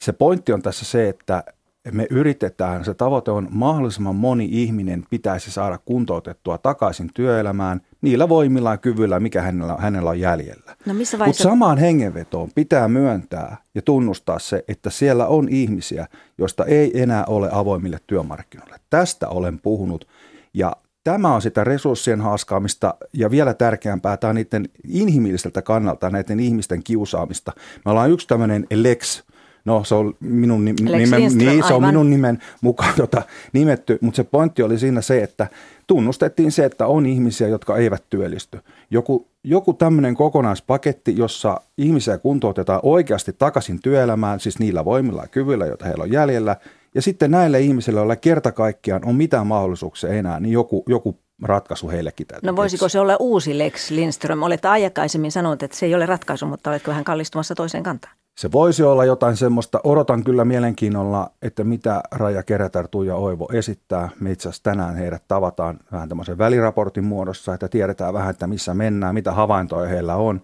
Se 0.00 0.12
pointti 0.12 0.52
on 0.52 0.62
tässä 0.62 0.84
se, 0.84 1.08
että 1.08 1.44
me 1.92 2.06
yritetään, 2.10 2.84
se 2.84 2.94
tavoite 2.94 3.30
on 3.30 3.48
mahdollisimman 3.50 4.16
moni 4.16 4.48
ihminen 4.50 5.04
pitäisi 5.10 5.50
saada 5.50 5.78
kuntoutettua 5.84 6.58
takaisin 6.58 7.10
työelämään 7.14 7.80
niillä 8.00 8.28
voimilla 8.28 8.70
ja 8.70 8.76
kyvyillä, 8.76 9.20
mikä 9.20 9.42
hänellä, 9.42 9.76
hänellä 9.78 10.10
on 10.10 10.20
jäljellä. 10.20 10.76
No 10.86 10.94
Mutta 11.26 11.42
samaan 11.42 11.78
hengenvetoon 11.78 12.50
pitää 12.54 12.88
myöntää 12.88 13.56
ja 13.74 13.82
tunnustaa 13.82 14.38
se, 14.38 14.64
että 14.68 14.90
siellä 14.90 15.26
on 15.26 15.48
ihmisiä, 15.48 16.06
joista 16.38 16.64
ei 16.64 17.02
enää 17.02 17.24
ole 17.24 17.48
avoimille 17.52 17.98
työmarkkinoille. 18.06 18.76
Tästä 18.90 19.28
olen 19.28 19.60
puhunut 19.60 20.08
ja 20.54 20.72
Tämä 21.04 21.34
on 21.34 21.42
sitä 21.42 21.64
resurssien 21.64 22.20
haaskaamista 22.20 22.94
ja 23.12 23.30
vielä 23.30 23.54
tärkeämpää, 23.54 24.16
tämä 24.16 24.28
on 24.28 24.34
niiden 24.34 24.68
inhimilliseltä 24.88 25.62
kannalta 25.62 26.10
näiden 26.10 26.40
ihmisten 26.40 26.82
kiusaamista. 26.82 27.52
Me 27.84 27.90
ollaan 27.90 28.10
yksi 28.10 28.28
tämmöinen 28.28 28.66
Lex 28.74 29.22
No 29.64 29.84
se 29.84 29.94
on 29.94 30.14
minun, 30.20 30.64
nimen, 30.64 31.38
niin, 31.38 31.64
se 31.66 31.74
on 31.74 31.86
minun 31.86 32.10
nimen 32.10 32.38
mukaan 32.60 32.94
tota, 33.02 33.22
nimetty, 33.52 33.98
mutta 34.00 34.16
se 34.16 34.24
pointti 34.24 34.62
oli 34.62 34.78
siinä 34.78 35.00
se, 35.00 35.22
että 35.22 35.46
tunnustettiin 35.86 36.52
se, 36.52 36.64
että 36.64 36.86
on 36.86 37.06
ihmisiä, 37.06 37.48
jotka 37.48 37.76
eivät 37.76 38.04
työllisty. 38.10 38.60
Joku, 38.90 39.28
joku 39.44 39.72
tämmöinen 39.72 40.14
kokonaispaketti, 40.14 41.16
jossa 41.16 41.60
ihmisiä 41.78 42.18
kuntoutetaan 42.18 42.80
oikeasti 42.82 43.32
takaisin 43.32 43.80
työelämään, 43.82 44.40
siis 44.40 44.58
niillä 44.58 44.84
voimilla 44.84 45.22
ja 45.22 45.28
kyvyillä, 45.28 45.66
joita 45.66 45.84
heillä 45.84 46.02
on 46.02 46.12
jäljellä, 46.12 46.56
ja 46.94 47.02
sitten 47.02 47.30
näille 47.30 47.60
ihmisille, 47.60 48.00
joilla 48.00 48.16
kerta 48.16 48.52
kaikkiaan 48.52 49.04
on 49.04 49.14
mitään 49.14 49.46
mahdollisuuksia 49.46 50.10
enää, 50.10 50.40
niin 50.40 50.52
joku, 50.52 50.84
joku 50.88 51.18
ratkaisu 51.42 51.88
heillekin 51.88 52.26
täytyy 52.26 52.50
No 52.50 52.56
voisiko 52.56 52.88
se 52.88 53.00
olla 53.00 53.16
uusi 53.20 53.58
Lex 53.58 53.90
Lindström? 53.90 54.42
Olet 54.42 54.64
aikaisemmin 54.64 55.32
sanonut, 55.32 55.62
että 55.62 55.76
se 55.76 55.86
ei 55.86 55.94
ole 55.94 56.06
ratkaisu, 56.06 56.46
mutta 56.46 56.70
oletko 56.70 56.90
vähän 56.90 57.04
kallistumassa 57.04 57.54
toiseen 57.54 57.82
kantaan? 57.82 58.14
Se 58.34 58.52
voisi 58.52 58.82
olla 58.82 59.04
jotain 59.04 59.36
semmoista. 59.36 59.80
Odotan 59.84 60.24
kyllä 60.24 60.44
mielenkiinnolla, 60.44 61.30
että 61.42 61.64
mitä 61.64 62.02
Raja 62.12 62.42
Kerätär, 62.42 62.88
Tuija 62.88 63.16
Oivo 63.16 63.48
esittää. 63.52 64.08
Me 64.20 64.32
itse 64.32 64.48
asiassa 64.48 64.62
tänään 64.62 64.96
heidät 64.96 65.22
tavataan 65.28 65.80
vähän 65.92 66.08
tämmöisen 66.08 66.38
väliraportin 66.38 67.04
muodossa, 67.04 67.54
että 67.54 67.68
tiedetään 67.68 68.14
vähän, 68.14 68.30
että 68.30 68.46
missä 68.46 68.74
mennään, 68.74 69.14
mitä 69.14 69.32
havaintoja 69.32 69.88
heillä 69.88 70.16
on. 70.16 70.42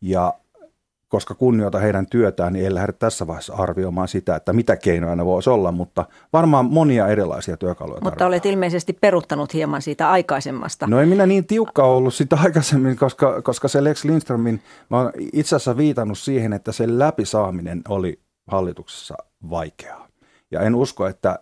Ja 0.00 0.34
koska 1.10 1.34
kunnioita 1.34 1.78
heidän 1.78 2.06
työtään, 2.06 2.52
niin 2.52 2.64
ei 2.64 2.74
lähde 2.74 2.92
tässä 2.92 3.26
vaiheessa 3.26 3.54
arvioimaan 3.54 4.08
sitä, 4.08 4.36
että 4.36 4.52
mitä 4.52 4.76
keinoja 4.76 5.16
ne 5.16 5.24
voisi 5.24 5.50
olla, 5.50 5.72
mutta 5.72 6.04
varmaan 6.32 6.64
monia 6.64 7.08
erilaisia 7.08 7.56
työkaluja 7.56 7.94
Mutta 7.94 8.10
tarvitaan. 8.10 8.28
olet 8.28 8.46
ilmeisesti 8.46 8.92
peruttanut 8.92 9.54
hieman 9.54 9.82
siitä 9.82 10.10
aikaisemmasta. 10.10 10.86
No 10.86 11.00
ei 11.00 11.06
minä 11.06 11.26
niin 11.26 11.46
tiukka 11.46 11.84
ollut 11.84 12.14
sitä 12.14 12.36
aikaisemmin, 12.44 12.96
koska, 12.96 13.42
koska 13.42 13.68
se 13.68 13.84
Lex 13.84 14.04
Lindströmin, 14.04 14.62
mä 14.90 15.00
olen 15.00 15.12
itse 15.32 15.56
asiassa 15.56 15.76
viitannut 15.76 16.18
siihen, 16.18 16.52
että 16.52 16.72
se 16.72 16.98
läpisaaminen 16.98 17.82
oli 17.88 18.20
hallituksessa 18.46 19.14
vaikeaa. 19.50 20.08
Ja 20.50 20.60
en 20.60 20.74
usko, 20.74 21.06
että 21.06 21.38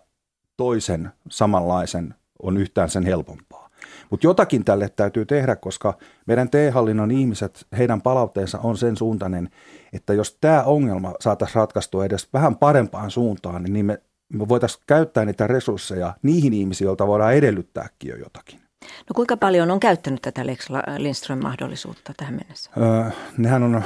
toisen 0.57 1.11
samanlaisen 1.29 2.15
on 2.43 2.57
yhtään 2.57 2.89
sen 2.89 3.03
helpompaa. 3.05 3.68
Mutta 4.09 4.27
jotakin 4.27 4.65
tälle 4.65 4.89
täytyy 4.89 5.25
tehdä, 5.25 5.55
koska 5.55 5.97
meidän 6.25 6.49
T-hallinnon 6.49 7.11
ihmiset, 7.11 7.67
heidän 7.77 8.01
palautteensa 8.01 8.59
on 8.63 8.77
sen 8.77 8.97
suuntainen, 8.97 9.49
että 9.93 10.13
jos 10.13 10.37
tämä 10.41 10.63
ongelma 10.63 11.13
saataisiin 11.19 11.55
ratkaistua 11.55 12.05
edes 12.05 12.29
vähän 12.33 12.55
parempaan 12.55 13.11
suuntaan, 13.11 13.63
niin 13.63 13.85
me, 13.85 14.01
me 14.33 14.49
voitaisiin 14.49 14.83
käyttää 14.87 15.25
niitä 15.25 15.47
resursseja 15.47 16.13
niihin 16.23 16.53
ihmisiin, 16.53 16.85
joilta 16.85 17.07
voidaan 17.07 17.33
edellyttääkin 17.33 18.09
jo 18.09 18.15
jotakin. 18.15 18.59
No 18.81 19.13
kuinka 19.15 19.37
paljon 19.37 19.71
on 19.71 19.79
käyttänyt 19.79 20.21
tätä 20.21 20.47
Lex 20.47 20.69
Lindström 20.97 21.39
mahdollisuutta 21.43 22.13
tähän 22.17 22.33
mennessä? 22.33 22.71
Öö, 22.77 23.11
nehän 23.37 23.63
on 23.63 23.83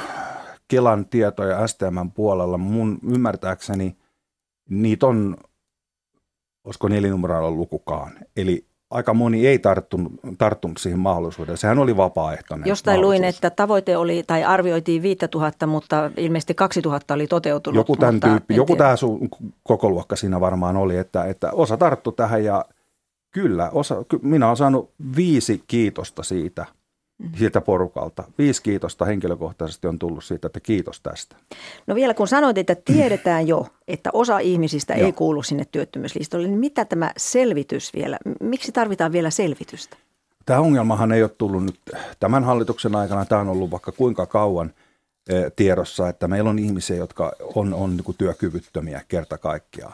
Kelan 0.68 1.06
tietoja 1.06 1.68
STMn 1.68 2.12
puolella. 2.14 2.58
Mun 2.58 3.00
ymmärtääkseni 3.14 3.98
niitä 4.70 5.08
on, 5.08 5.38
olisiko 6.64 6.88
nelinumeroilla 6.88 7.52
lukukaan. 7.52 8.12
Eli 8.38 8.66
aika 8.94 9.14
moni 9.14 9.48
ei 9.48 9.60
tarttunut, 9.60 10.14
tarttunut 10.38 10.78
siihen 10.78 11.00
mahdollisuuteen. 11.00 11.58
Sehän 11.58 11.80
oli 11.80 11.98
vapaaehtoinen. 11.98 12.68
Jostain 12.68 13.02
luin, 13.02 13.24
että 13.24 13.50
tavoite 13.50 13.98
oli, 13.98 14.24
tai 14.28 14.44
arvioitiin 14.44 15.02
5000, 15.02 15.68
mutta 15.68 16.12
ilmeisesti 16.18 16.54
2000 16.54 17.14
oli 17.14 17.28
toteutunut. 17.28 17.76
Joku 17.76 17.96
tämän 17.96 18.20
tyyppi, 18.20 18.56
joku 18.56 18.76
tämä 18.76 18.96
koko 19.64 19.90
luokka 19.90 20.16
siinä 20.16 20.40
varmaan 20.40 20.78
oli, 20.78 20.98
että, 20.98 21.26
että 21.26 21.52
osa 21.52 21.78
tarttu 21.78 22.12
tähän 22.12 22.44
ja 22.44 22.66
kyllä, 23.32 23.70
osa, 23.70 23.96
minä 24.22 24.46
olen 24.46 24.58
saanut 24.58 24.92
viisi 25.16 25.64
kiitosta 25.68 26.24
siitä– 26.24 26.66
siltä 27.38 27.62
porukalta. 27.62 28.24
Viisi 28.38 28.64
kiitosta 28.64 29.06
henkilökohtaisesti 29.06 29.88
on 29.88 30.00
tullut 30.00 30.24
siitä, 30.24 30.48
että 30.48 30.60
kiitos 30.60 31.02
tästä. 31.02 31.36
No 31.88 31.96
vielä 31.96 32.14
kun 32.14 32.28
sanoit, 32.28 32.58
että 32.58 32.76
tiedetään 32.76 33.48
jo, 33.48 33.68
että 33.88 34.10
osa 34.14 34.40
ihmisistä 34.40 34.94
ei 34.94 35.12
kuulu 35.12 35.44
sinne 35.44 35.66
työttömyyslistolle, 35.72 36.48
niin 36.48 36.60
mitä 36.60 36.86
tämä 36.86 37.12
selvitys 37.18 37.94
vielä, 37.94 38.18
miksi 38.40 38.72
tarvitaan 38.72 39.12
vielä 39.12 39.30
selvitystä? 39.30 39.98
Tämä 40.46 40.60
ongelmahan 40.60 41.12
ei 41.12 41.24
ole 41.24 41.32
tullut 41.38 41.64
nyt 41.64 41.80
tämän 42.20 42.44
hallituksen 42.44 42.96
aikana, 42.96 43.26
tämä 43.26 43.42
on 43.42 43.50
ollut 43.50 43.72
vaikka 43.72 43.92
kuinka 43.92 44.26
kauan 44.26 44.74
eh, 45.30 45.52
tiedossa, 45.56 46.10
että 46.10 46.28
meillä 46.28 46.50
on 46.50 46.60
ihmisiä, 46.60 46.96
jotka 46.96 47.32
on, 47.56 47.74
on 47.74 47.98
niin 47.98 48.16
työkyvyttömiä 48.18 49.02
kerta 49.08 49.38
kaikkiaan. 49.38 49.94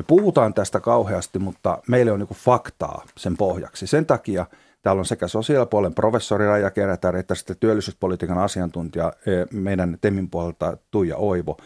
Me 0.00 0.04
puhutaan 0.06 0.54
tästä 0.54 0.80
kauheasti, 0.80 1.38
mutta 1.38 1.78
meillä 1.88 2.12
on 2.12 2.18
niin 2.18 2.28
faktaa 2.34 3.04
sen 3.16 3.36
pohjaksi. 3.36 3.86
Sen 3.86 4.06
takia– 4.06 4.46
Täällä 4.82 5.00
on 5.00 5.06
sekä 5.06 5.28
sosiaalipuolen 5.28 5.94
professori 5.94 6.46
Raija 6.46 6.70
Kerätär 6.70 7.16
että 7.16 7.34
sitten 7.34 7.56
työllisyyspolitiikan 7.60 8.38
asiantuntija 8.38 9.12
e, 9.26 9.30
meidän 9.52 9.98
TEMin 10.00 10.30
puolelta 10.30 10.76
Tuija 10.90 11.16
Oivo. 11.16 11.56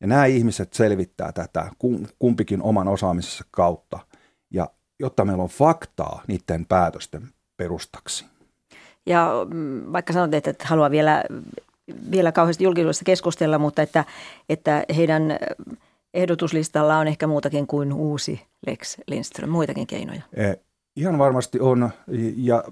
Ja 0.00 0.06
nämä 0.06 0.26
ihmiset 0.26 0.72
selvittää 0.72 1.32
tätä 1.32 1.70
kumpikin 2.18 2.62
oman 2.62 2.88
osaamisensa 2.88 3.44
kautta, 3.50 3.98
ja 4.50 4.68
jotta 5.00 5.24
meillä 5.24 5.42
on 5.42 5.48
faktaa 5.48 6.22
niiden 6.26 6.66
päätösten 6.66 7.28
perustaksi. 7.56 8.24
Ja 9.06 9.30
mm, 9.54 9.92
vaikka 9.92 10.12
sanot, 10.12 10.34
että 10.34 10.54
haluaa 10.64 10.90
vielä, 10.90 11.24
vielä 12.10 12.32
kauheasti 12.32 12.64
julkisuudessa 12.64 13.04
keskustella, 13.04 13.58
mutta 13.58 13.82
että, 13.82 14.04
että 14.48 14.84
heidän 14.96 15.38
ehdotuslistalla 16.14 16.98
on 16.98 17.08
ehkä 17.08 17.26
muutakin 17.26 17.66
kuin 17.66 17.92
uusi 17.92 18.46
Lex 18.66 18.98
Lindström, 19.06 19.50
muitakin 19.50 19.86
keinoja. 19.86 20.22
E, 20.34 20.54
Ihan 20.96 21.18
varmasti 21.18 21.60
on, 21.60 21.90
ja 22.36 22.64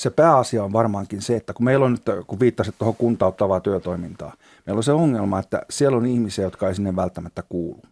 se 0.00 0.10
pääasia 0.10 0.64
on 0.64 0.72
varmaankin 0.72 1.22
se, 1.22 1.36
että 1.36 1.52
kun 1.52 1.64
meillä 1.64 1.86
on 1.86 1.92
nyt, 1.92 2.24
kun 2.26 2.40
viittasit 2.40 2.74
tuohon 2.78 2.96
kuntauttavaa 2.96 3.60
työtoimintaa, 3.60 4.34
meillä 4.66 4.78
on 4.78 4.84
se 4.84 4.92
ongelma, 4.92 5.38
että 5.38 5.62
siellä 5.70 5.96
on 5.96 6.06
ihmisiä, 6.06 6.44
jotka 6.44 6.68
ei 6.68 6.74
sinne 6.74 6.96
välttämättä 6.96 7.42
kuulu. 7.48 7.82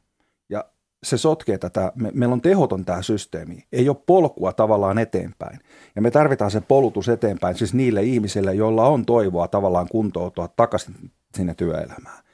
Ja 0.51 0.65
se 1.03 1.19
sotkee 1.19 1.59
tätä, 1.59 1.93
me, 1.95 2.11
meillä 2.15 2.33
on 2.33 2.41
tehoton 2.41 2.85
tämä 2.85 3.03
systeemi, 3.03 3.65
ei 3.73 3.89
ole 3.89 3.97
polkua 4.07 4.53
tavallaan 4.53 4.99
eteenpäin. 4.99 5.61
Ja 5.97 6.03
me 6.03 6.11
tarvitaan 6.11 6.51
se 6.51 6.61
polutus 6.61 7.09
eteenpäin, 7.09 7.57
siis 7.57 7.75
niille 7.75 8.03
ihmisille, 8.03 8.55
joilla 8.55 8.87
on 8.87 9.07
toivoa 9.07 9.49
tavallaan 9.49 9.89
kuntoutua 9.89 10.49
takaisin 10.49 11.11
sinne 11.37 11.55
työelämään. 11.55 12.25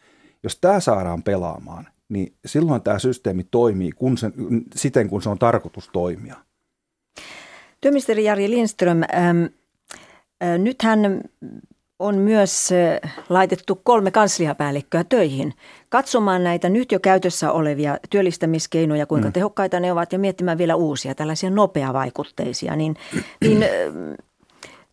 Jos 0.42 0.58
tämä 0.60 0.80
saadaan 0.80 1.22
pelaamaan, 1.22 1.86
niin 2.10 2.34
silloin 2.46 2.82
tämä 2.82 2.98
systeemi 2.98 3.44
toimii 3.50 3.92
kun 3.92 4.18
se, 4.18 4.30
siten, 4.74 5.08
kun 5.08 5.22
se 5.22 5.28
on 5.28 5.38
tarkoitus 5.38 5.88
toimia– 5.92 6.36
Työministeri 7.80 8.24
Jari 8.24 8.50
Lindström, 8.50 9.02
ähm, 9.02 9.44
äh, 10.42 10.58
nythän 10.58 11.24
on 11.98 12.18
myös 12.18 12.70
laitettu 13.28 13.80
kolme 13.84 14.10
kansliapäällikköä 14.10 15.04
töihin 15.04 15.54
katsomaan 15.88 16.44
näitä 16.44 16.68
nyt 16.68 16.92
jo 16.92 17.00
käytössä 17.00 17.52
olevia 17.52 17.98
työllistämiskeinoja, 18.10 19.06
kuinka 19.06 19.28
mm. 19.28 19.32
tehokkaita 19.32 19.80
ne 19.80 19.92
ovat 19.92 20.12
ja 20.12 20.18
miettimään 20.18 20.58
vielä 20.58 20.74
uusia, 20.74 21.14
tällaisia 21.14 21.50
nopeavaikutteisia. 21.50 22.76
Niin, 22.76 22.96
niin 23.40 23.64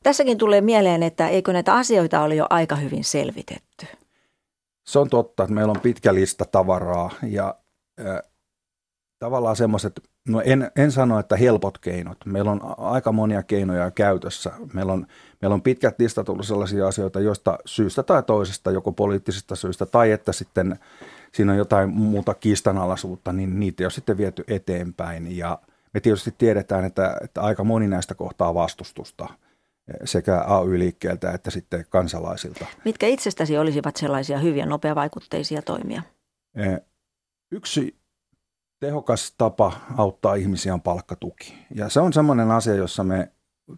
tässäkin 0.03 0.38
tulee 0.38 0.62
mieleen, 0.62 1.03
että 1.03 1.27
eikö 1.27 1.53
näitä 1.53 1.73
asioita 1.73 2.21
ole 2.21 2.36
jo 2.36 2.47
aika 2.49 2.75
hyvin 2.75 3.03
selvitetty? 3.03 3.88
Se 4.88 5.00
on 5.00 5.10
totta, 5.10 5.43
että 5.43 5.54
meillä 5.54 5.71
on 5.71 5.80
pitkä 5.80 6.13
lista 6.13 6.45
tavaraa 6.45 7.12
ja 7.23 7.56
äh, 8.00 8.19
tavallaan 9.19 9.56
semmoiset 9.56 10.02
No 10.28 10.41
en, 10.45 10.71
en 10.76 10.91
sano, 10.91 11.19
että 11.19 11.38
helpot 11.38 11.78
keinot. 11.78 12.17
Meillä 12.26 12.52
on 12.52 12.62
aika 12.78 13.12
monia 13.12 13.43
keinoja 13.43 13.91
käytössä. 13.91 14.52
Meillä 14.73 14.93
on, 14.93 15.08
meillä 15.41 15.54
on 15.54 15.62
pitkät 15.62 16.00
listat 16.00 16.26
tullut 16.26 16.47
sellaisia 16.47 16.88
asioita, 16.88 17.19
joista 17.19 17.58
syystä 17.65 18.04
tai 18.04 18.23
toisesta, 18.23 18.71
joko 18.71 18.91
poliittisista 18.91 19.56
syistä 19.56 19.86
tai 19.86 20.12
että 20.12 20.32
sitten 20.32 20.80
siinä 21.32 21.52
on 21.52 21.58
jotain 21.58 21.89
muuta 21.89 22.34
kiistanalaisuutta, 22.34 23.34
niin 23.34 23.60
niitä 23.60 23.86
on 23.86 23.91
sitten 23.91 24.17
viety 24.17 24.43
eteenpäin. 24.47 25.38
Ja 25.38 25.60
me 25.93 26.00
tietysti 26.00 26.36
tiedetään, 26.38 26.86
että, 26.86 27.17
että 27.23 27.41
aika 27.41 27.63
moni 27.63 27.88
näistä 27.88 28.15
kohtaa 28.15 28.54
vastustusta 28.54 29.28
sekä 30.06 30.41
AY-liikkeeltä 30.41 31.32
että 31.32 31.52
sitten 31.52 31.86
kansalaisilta. 31.89 32.65
Mitkä 32.86 33.08
itsestäsi 33.08 33.58
olisivat 33.58 33.95
sellaisia 33.95 34.38
hyviä 34.38 34.65
nopeavaikutteisia 34.65 35.62
toimia? 35.62 36.02
Yksi 37.52 37.95
tehokas 38.80 39.34
tapa 39.38 39.73
auttaa 39.97 40.36
ihmisiä 40.36 40.73
on 40.73 40.82
palkkatuki. 40.82 41.54
Ja 41.76 41.89
se 41.89 42.00
on 42.00 42.13
semmoinen 42.13 42.52
asia, 42.52 42.76
jossa 42.76 43.04
me 43.04 43.32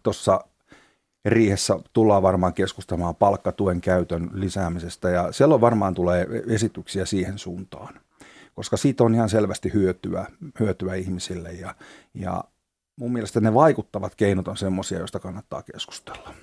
tuossa 0.04 0.46
riihessä 1.26 1.80
tullaan 1.94 2.24
varmaan 2.24 2.54
keskustelemaan 2.54 3.16
palkkatuen 3.16 3.82
käytön 3.82 4.30
lisäämisestä 4.34 5.10
ja 5.10 5.32
siellä 5.32 5.62
varmaan 5.62 5.94
tulee 5.94 6.28
esityksiä 6.48 7.06
siihen 7.06 7.38
suuntaan, 7.38 8.00
koska 8.54 8.78
siitä 8.78 9.04
on 9.04 9.16
ihan 9.16 9.30
selvästi 9.30 9.74
hyötyä, 9.74 10.26
hyötyä 10.60 10.96
ihmisille 10.96 11.52
ja, 11.52 11.76
ja 12.14 12.44
mun 13.00 13.14
mielestä 13.14 13.40
ne 13.40 13.54
vaikuttavat 13.54 14.16
keinot 14.16 14.48
on 14.48 14.58
semmoisia, 14.58 15.00
joista 15.00 15.20
kannattaa 15.20 15.64
keskustella. 15.74 16.34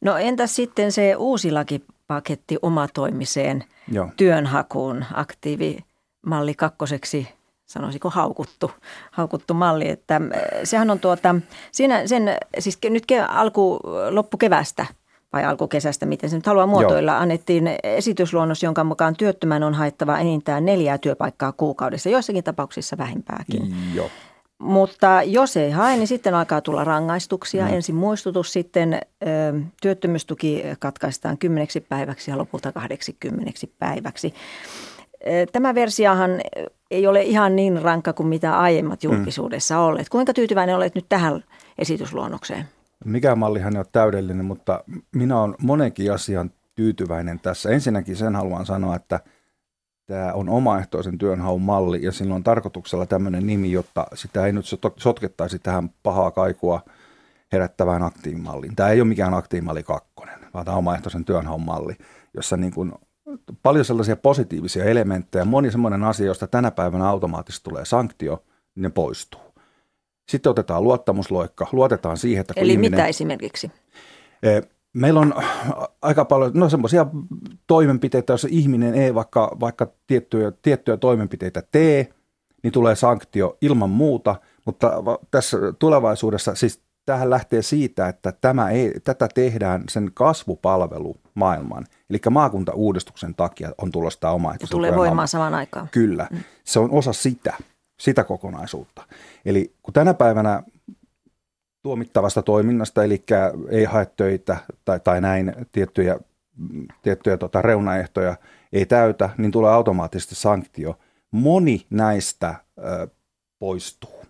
No 0.00 0.16
entäs 0.16 0.56
sitten 0.56 0.92
se 0.92 1.16
uusi 1.16 1.52
lakipaketti 1.52 2.58
omatoimiseen 2.62 3.64
Joo. 3.92 4.08
työnhakuun 4.16 5.04
aktiivimalli 5.14 6.54
kakkoseksi 6.54 7.28
sanoisiko 7.66 8.10
haukuttu, 8.10 8.70
haukuttu 9.10 9.54
malli, 9.54 9.88
että 9.88 10.16
äh, 10.16 10.20
sehän 10.64 10.90
on 10.90 10.98
tuota, 10.98 11.34
siinä 11.72 12.06
sen, 12.06 12.22
siis 12.58 12.78
nyt 12.90 13.04
alku, 13.28 13.80
loppukevästä 14.10 14.86
vai 15.32 15.44
alkukesästä, 15.44 16.06
miten 16.06 16.30
se 16.30 16.36
nyt 16.36 16.46
haluaa 16.46 16.66
muotoilla, 16.66 17.12
Joo. 17.12 17.20
annettiin 17.20 17.70
esitysluonnos, 17.82 18.62
jonka 18.62 18.84
mukaan 18.84 19.16
työttömän 19.16 19.62
on 19.62 19.74
haettava 19.74 20.18
enintään 20.18 20.64
neljää 20.64 20.98
työpaikkaa 20.98 21.52
kuukaudessa, 21.52 22.08
joissakin 22.08 22.44
tapauksissa 22.44 22.98
vähimpääkin. 22.98 23.76
Joo. 23.94 24.10
Mutta 24.58 25.22
jos 25.22 25.56
ei 25.56 25.70
hae, 25.70 25.96
niin 25.96 26.06
sitten 26.06 26.34
alkaa 26.34 26.60
tulla 26.60 26.84
rangaistuksia. 26.84 27.66
Mm. 27.66 27.74
Ensin 27.74 27.94
muistutus, 27.94 28.52
sitten 28.52 28.94
ö, 28.94 29.26
työttömyystuki 29.82 30.62
katkaistaan 30.78 31.38
kymmeneksi 31.38 31.80
päiväksi 31.80 32.30
ja 32.30 32.38
lopulta 32.38 32.72
80 32.72 33.52
päiväksi. 33.78 34.34
Tämä 35.52 35.74
versiohan 35.74 36.30
ei 36.90 37.06
ole 37.06 37.22
ihan 37.22 37.56
niin 37.56 37.82
rankka 37.82 38.12
kuin 38.12 38.26
mitä 38.26 38.58
aiemmat 38.58 39.02
mm. 39.02 39.10
julkisuudessa 39.10 39.74
mm. 39.74 39.80
olleet. 39.80 40.08
Kuinka 40.08 40.34
tyytyväinen 40.34 40.76
olet 40.76 40.94
nyt 40.94 41.06
tähän 41.08 41.44
esitysluonnokseen? 41.78 42.64
Mikä 43.04 43.34
mallihan 43.34 43.76
ei 43.76 43.78
ole 43.78 43.86
täydellinen, 43.92 44.44
mutta 44.44 44.84
minä 45.14 45.40
olen 45.40 45.54
monenkin 45.62 46.12
asian 46.12 46.50
tyytyväinen 46.74 47.40
tässä. 47.40 47.70
Ensinnäkin 47.70 48.16
sen 48.16 48.36
haluan 48.36 48.66
sanoa, 48.66 48.96
että 48.96 49.20
tämä 50.06 50.32
on 50.32 50.48
omaehtoisen 50.48 51.18
työnhaun 51.18 51.62
malli 51.62 52.02
ja 52.02 52.12
sillä 52.12 52.34
on 52.34 52.42
tarkoituksella 52.42 53.06
tämmöinen 53.06 53.46
nimi, 53.46 53.72
jotta 53.72 54.06
sitä 54.14 54.46
ei 54.46 54.52
nyt 54.52 54.64
sotkettaisi 54.96 55.58
tähän 55.58 55.90
pahaa 56.02 56.30
kaikua 56.30 56.80
herättävään 57.52 58.02
aktiivimalliin. 58.02 58.76
Tämä 58.76 58.88
ei 58.88 59.00
ole 59.00 59.08
mikään 59.08 59.34
aktiivimalli 59.34 59.82
kakkonen, 59.82 60.38
vaan 60.54 60.64
tämä 60.64 60.74
on 60.74 60.78
omaehtoisen 60.78 61.24
työnhaun 61.24 61.62
malli, 61.62 61.96
jossa 62.34 62.56
niin 62.56 62.72
kuin 62.74 62.92
paljon 63.62 63.84
sellaisia 63.84 64.16
positiivisia 64.16 64.84
elementtejä. 64.84 65.44
Moni 65.44 65.70
semmoinen 65.70 66.04
asia, 66.04 66.26
josta 66.26 66.46
tänä 66.46 66.70
päivänä 66.70 67.08
automaattisesti 67.08 67.64
tulee 67.64 67.84
sanktio, 67.84 68.42
niin 68.74 68.82
ne 68.82 68.90
poistuu. 68.90 69.40
Sitten 70.28 70.50
otetaan 70.50 70.84
luottamusloikka, 70.84 71.66
luotetaan 71.72 72.16
siihen, 72.16 72.40
että 72.40 72.54
kun 72.54 72.62
Eli 72.62 72.72
ihminen, 72.72 72.90
mitä 72.90 73.06
esimerkiksi? 73.06 73.70
Meillä 74.96 75.20
on 75.20 75.34
aika 76.02 76.24
paljon 76.24 76.50
no 76.54 76.68
semmoisia 76.68 77.06
toimenpiteitä, 77.66 78.32
jos 78.32 78.46
ihminen 78.50 78.94
ei 78.94 79.14
vaikka, 79.14 79.56
vaikka 79.60 79.86
tiettyjä, 80.06 80.52
tiettyjä 80.62 80.96
toimenpiteitä 80.96 81.62
tee, 81.72 82.08
niin 82.62 82.72
tulee 82.72 82.94
sanktio 82.94 83.58
ilman 83.60 83.90
muuta, 83.90 84.36
mutta 84.64 84.92
tässä 85.30 85.56
tulevaisuudessa 85.78 86.54
siis 86.54 86.82
tähän 87.06 87.30
lähtee 87.30 87.62
siitä, 87.62 88.08
että 88.08 88.32
tämä 88.40 88.70
ei, 88.70 88.92
tätä 89.04 89.28
tehdään 89.34 89.84
sen 89.88 90.10
kasvupalvelu 90.14 91.16
maailman. 91.34 91.86
Eli 92.10 92.18
maakuntauudistuksen 92.30 93.34
takia 93.34 93.72
on 93.78 93.92
tulossa 93.92 94.20
tämä 94.20 94.32
omaehtoisen 94.32 94.70
tulee 94.70 94.96
voimaan 94.96 95.28
samaan 95.28 95.54
aikaan. 95.54 95.88
Kyllä, 95.92 96.28
mm. 96.30 96.38
se 96.64 96.78
on 96.78 96.90
osa 96.90 97.12
sitä, 97.12 97.54
sitä 98.00 98.24
kokonaisuutta. 98.24 99.02
Eli 99.44 99.74
kun 99.82 99.94
tänä 99.94 100.14
päivänä 100.14 100.62
tuomittavasta 101.86 102.42
toiminnasta, 102.42 103.04
eli 103.04 103.24
ei 103.68 103.84
hae 103.84 104.06
töitä 104.16 104.56
tai, 104.84 105.00
tai 105.00 105.20
näin 105.20 105.54
tiettyjä, 105.72 106.18
tiettyjä 107.02 107.36
tota, 107.36 107.62
reunaehtoja 107.62 108.36
ei 108.72 108.86
täytä, 108.86 109.30
niin 109.38 109.52
tulee 109.52 109.70
automaattisesti 109.70 110.34
sanktio. 110.34 110.98
Moni 111.30 111.86
näistä 111.90 112.54
ö, 112.78 113.08
poistuu. 113.58 114.24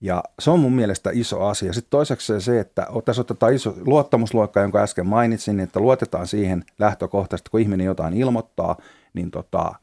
Ja 0.00 0.24
se 0.38 0.50
on 0.50 0.60
mun 0.60 0.72
mielestä 0.72 1.10
iso 1.12 1.46
asia. 1.46 1.72
Sitten 1.72 1.90
toiseksi 1.90 2.40
se, 2.40 2.60
että 2.60 2.86
tässä 3.04 3.22
otetaan 3.22 3.54
iso 3.54 3.74
luottamusluokka, 3.86 4.60
jonka 4.60 4.82
äsken 4.82 5.06
mainitsin, 5.06 5.56
niin 5.56 5.64
että 5.64 5.80
luotetaan 5.80 6.26
siihen 6.26 6.64
lähtökohtaisesti, 6.78 7.50
kun 7.50 7.60
ihminen 7.60 7.86
jotain 7.86 8.14
ilmoittaa, 8.14 8.76
niin 9.14 9.30
tota, 9.30 9.74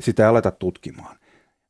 sitä 0.00 0.22
ei 0.22 0.28
aleta 0.28 0.50
tutkimaan. 0.50 1.16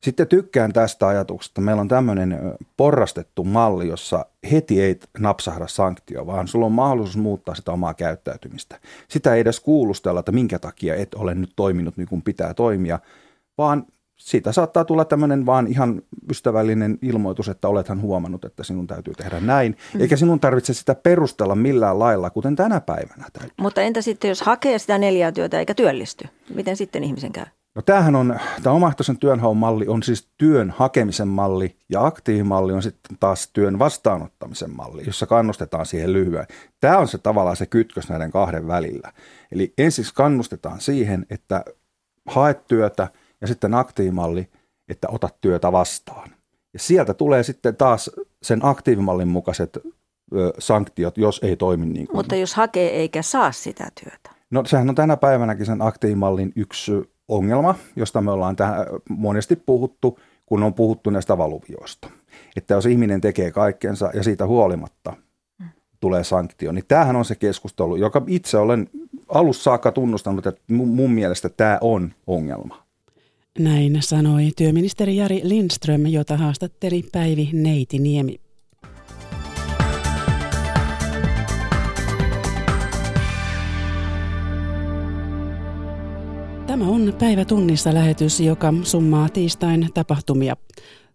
Sitten 0.04 0.28
tykkään 0.28 0.72
tästä 0.72 1.08
ajatuksesta. 1.08 1.60
Meillä 1.60 1.80
on 1.80 1.88
tämmöinen 1.88 2.38
porrastettu 2.76 3.44
malli, 3.44 3.88
jossa 3.88 4.26
heti 4.52 4.82
ei 4.82 5.00
napsahda 5.18 5.66
sanktio, 5.66 6.26
vaan 6.26 6.48
sulla 6.48 6.66
on 6.66 6.72
mahdollisuus 6.72 7.16
muuttaa 7.16 7.54
sitä 7.54 7.72
omaa 7.72 7.94
käyttäytymistä. 7.94 8.80
Sitä 9.08 9.34
ei 9.34 9.40
edes 9.40 9.60
kuulustella, 9.60 10.20
että 10.20 10.32
minkä 10.32 10.58
takia 10.58 10.94
et 10.94 11.14
ole 11.14 11.34
nyt 11.34 11.52
toiminut 11.56 11.96
niin 11.96 12.08
kuin 12.08 12.22
pitää 12.22 12.54
toimia, 12.54 12.98
vaan 13.58 13.86
siitä 14.16 14.52
saattaa 14.52 14.84
tulla 14.84 15.04
tämmöinen 15.04 15.46
vaan 15.46 15.66
ihan 15.66 16.02
ystävällinen 16.30 16.98
ilmoitus, 17.02 17.48
että 17.48 17.68
olethan 17.68 18.00
huomannut, 18.00 18.44
että 18.44 18.64
sinun 18.64 18.86
täytyy 18.86 19.14
tehdä 19.14 19.40
näin. 19.40 19.76
Mm. 19.94 20.00
Eikä 20.00 20.16
sinun 20.16 20.40
tarvitse 20.40 20.74
sitä 20.74 20.94
perustella 20.94 21.54
millään 21.54 21.98
lailla, 21.98 22.30
kuten 22.30 22.56
tänä 22.56 22.80
päivänä 22.80 23.24
täytyy. 23.32 23.54
Mutta 23.60 23.82
entä 23.82 24.02
sitten, 24.02 24.28
jos 24.28 24.42
hakee 24.42 24.78
sitä 24.78 24.98
neljää 24.98 25.32
työtä 25.32 25.58
eikä 25.58 25.74
työllisty? 25.74 26.28
Miten 26.54 26.76
sitten 26.76 27.04
ihmisen 27.04 27.32
käy? 27.32 27.46
No 27.74 27.82
tämähän 27.82 28.16
on, 28.16 28.38
tämä 28.62 28.76
omaehtoisen 28.76 29.18
työnhaun 29.18 29.56
malli 29.56 29.88
on 29.88 30.02
siis 30.02 30.28
työn 30.38 30.70
hakemisen 30.70 31.28
malli 31.28 31.76
ja 31.88 32.06
aktiivimalli 32.06 32.72
on 32.72 32.82
sitten 32.82 33.16
taas 33.20 33.48
työn 33.52 33.78
vastaanottamisen 33.78 34.76
malli, 34.76 35.02
jossa 35.06 35.26
kannustetaan 35.26 35.86
siihen 35.86 36.12
lyhyen. 36.12 36.46
Tämä 36.80 36.98
on 36.98 37.08
se 37.08 37.18
tavallaan 37.18 37.56
se 37.56 37.66
kytkös 37.66 38.08
näiden 38.08 38.30
kahden 38.30 38.66
välillä. 38.66 39.12
Eli 39.52 39.72
ensiksi 39.78 40.14
kannustetaan 40.14 40.80
siihen, 40.80 41.26
että 41.30 41.64
haet 42.26 42.66
työtä– 42.66 43.08
ja 43.44 43.48
sitten 43.48 43.74
aktiivimalli, 43.74 44.48
että 44.88 45.08
ota 45.08 45.28
työtä 45.40 45.72
vastaan. 45.72 46.30
Ja 46.72 46.78
sieltä 46.78 47.14
tulee 47.14 47.42
sitten 47.42 47.76
taas 47.76 48.10
sen 48.42 48.60
aktiivimallin 48.62 49.28
mukaiset 49.28 49.76
ö, 49.76 50.52
sanktiot, 50.58 51.18
jos 51.18 51.40
ei 51.42 51.56
toimi 51.56 51.86
niin 51.86 52.06
kuin. 52.06 52.16
Mutta 52.16 52.36
jos 52.36 52.54
hakee 52.54 52.90
eikä 52.90 53.22
saa 53.22 53.52
sitä 53.52 53.90
työtä? 54.02 54.30
No 54.50 54.64
sehän 54.64 54.88
on 54.88 54.94
tänä 54.94 55.16
päivänäkin 55.16 55.66
sen 55.66 55.82
aktiivimallin 55.82 56.52
yksi 56.56 56.92
ongelma, 57.28 57.74
josta 57.96 58.20
me 58.20 58.30
ollaan 58.30 58.56
tähän 58.56 58.86
monesti 59.08 59.56
puhuttu, 59.56 60.18
kun 60.46 60.62
on 60.62 60.74
puhuttu 60.74 61.10
näistä 61.10 61.38
valuvioista. 61.38 62.10
Että 62.56 62.74
jos 62.74 62.86
ihminen 62.86 63.20
tekee 63.20 63.50
kaikkensa 63.50 64.10
ja 64.14 64.22
siitä 64.22 64.46
huolimatta 64.46 65.16
mm. 65.58 65.66
tulee 66.00 66.24
sanktio, 66.24 66.72
niin 66.72 66.84
tämähän 66.88 67.16
on 67.16 67.24
se 67.24 67.34
keskustelu, 67.34 67.96
joka 67.96 68.22
itse 68.26 68.58
olen 68.58 68.88
alussa 69.28 69.62
saakka 69.62 69.92
tunnustanut, 69.92 70.46
että 70.46 70.62
mun 70.68 71.10
mielestä 71.10 71.48
tämä 71.48 71.78
on 71.80 72.12
ongelma. 72.26 72.84
Näin 73.58 73.98
sanoi 74.00 74.50
työministeri 74.56 75.16
Jari 75.16 75.40
Lindström, 75.44 76.06
jota 76.06 76.36
haastatteli 76.36 77.02
Päivi 77.12 77.50
Neitiniemi. 77.52 78.43
Tämä 86.74 86.88
on 86.88 87.14
päivä 87.18 87.44
tunnissa 87.44 87.94
lähetys, 87.94 88.40
joka 88.40 88.74
summaa 88.82 89.28
tiistain 89.28 89.88
tapahtumia. 89.94 90.56